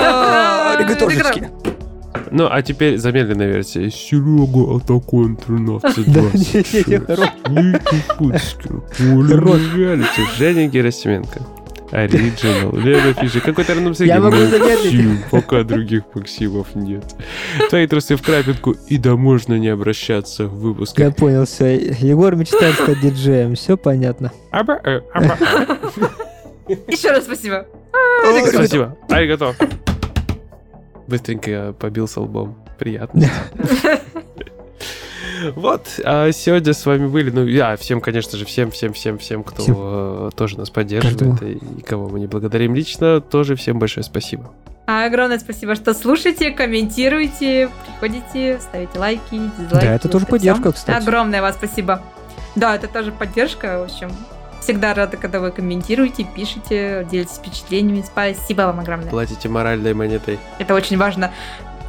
[2.32, 3.90] Ну, а теперь замедленная версия.
[3.92, 6.88] Серега, Атакон Да, 1326.
[6.88, 7.30] не-не-не, хорош.
[7.50, 9.62] Витя Фускер, Коля Хорош.
[9.76, 11.42] Реалити, Женя Герасименко.
[11.92, 12.74] Оригинал.
[12.78, 14.38] Лена пишет, какой-то рандом Я могу.
[14.38, 17.04] Максим, пока других Максимов нет.
[17.70, 21.04] Твои трусы в крапинку, и да можно не обращаться в выпуске.
[21.04, 21.76] Я понял, все.
[21.76, 24.32] Егор мечтает стать диджеем, все понятно.
[24.52, 26.76] Аба, аба, э.
[26.88, 27.66] Еще раз спасибо.
[28.54, 28.98] Спасибо.
[29.10, 29.58] Ай, готов.
[31.12, 32.56] Быстренько побился лбом.
[32.80, 33.28] Приятно.
[35.56, 39.44] Вот, а сегодня с вами были, ну, я всем, конечно же, всем, всем, всем, всем,
[39.44, 39.76] кто Всем.
[39.76, 44.52] э, тоже нас поддерживает и, и кого мы не благодарим лично, тоже всем большое спасибо.
[44.86, 49.86] А огромное спасибо, что слушаете, комментируете, приходите, ставите лайки, дизлайки.
[49.86, 51.04] Да, это тоже поддержка, кстати.
[51.04, 52.04] Огромное вас спасибо.
[52.56, 54.12] Да, это тоже поддержка, в общем.
[54.62, 58.04] Всегда рада, когда вы комментируете, пишете, делитесь впечатлениями.
[58.06, 59.10] Спасибо вам огромное.
[59.10, 60.40] Платите моральной монетой.
[60.60, 61.32] Это очень важно.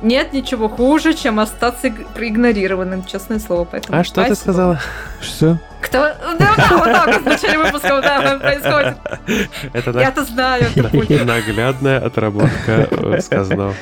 [0.01, 3.65] Нет ничего хуже, чем остаться иг- проигнорированным, честное слово.
[3.71, 4.35] Поэтому А что ты спасибо.
[4.43, 4.81] сказала?
[5.21, 5.59] Что?
[5.81, 5.99] Кто?
[6.39, 8.97] Да, вот так вот в начале выпуска вот так вот происходит.
[9.73, 13.75] Это Я-то знаю, это наглядная отработка э, сказанного.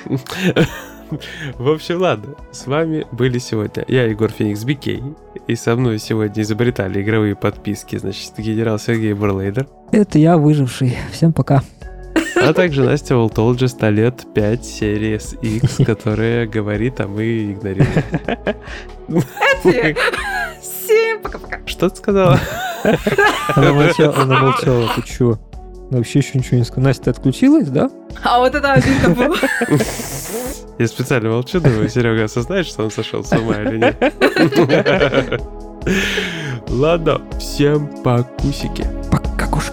[1.58, 5.02] В общем, ладно, с вами были сегодня я, Егор Феникс Бикей,
[5.46, 10.96] и со мной сегодня изобретали игровые подписки, значит, генерал Сергей Бурлейдер, Это я выживший.
[11.12, 11.62] Всем пока.
[12.36, 18.04] а также Настя Волтолджест лет 5 Series X, которая говорит, а мы игнорируем.
[20.60, 21.60] Всем пока-пока.
[21.66, 22.38] Что ты сказала?
[23.54, 24.88] Она молчала, она молчала.
[24.94, 25.38] Ты чё?
[25.90, 26.88] Она вообще еще ничего не сказала.
[26.88, 27.90] Настя, ты отключилась, да?
[28.22, 29.36] А вот это обидно было.
[30.78, 35.40] Я специально молчу, думаю, Серега осознает, что он сошел с ума или нет.
[36.68, 38.86] Ладно, всем покусики.
[39.10, 39.70] Пока, куша.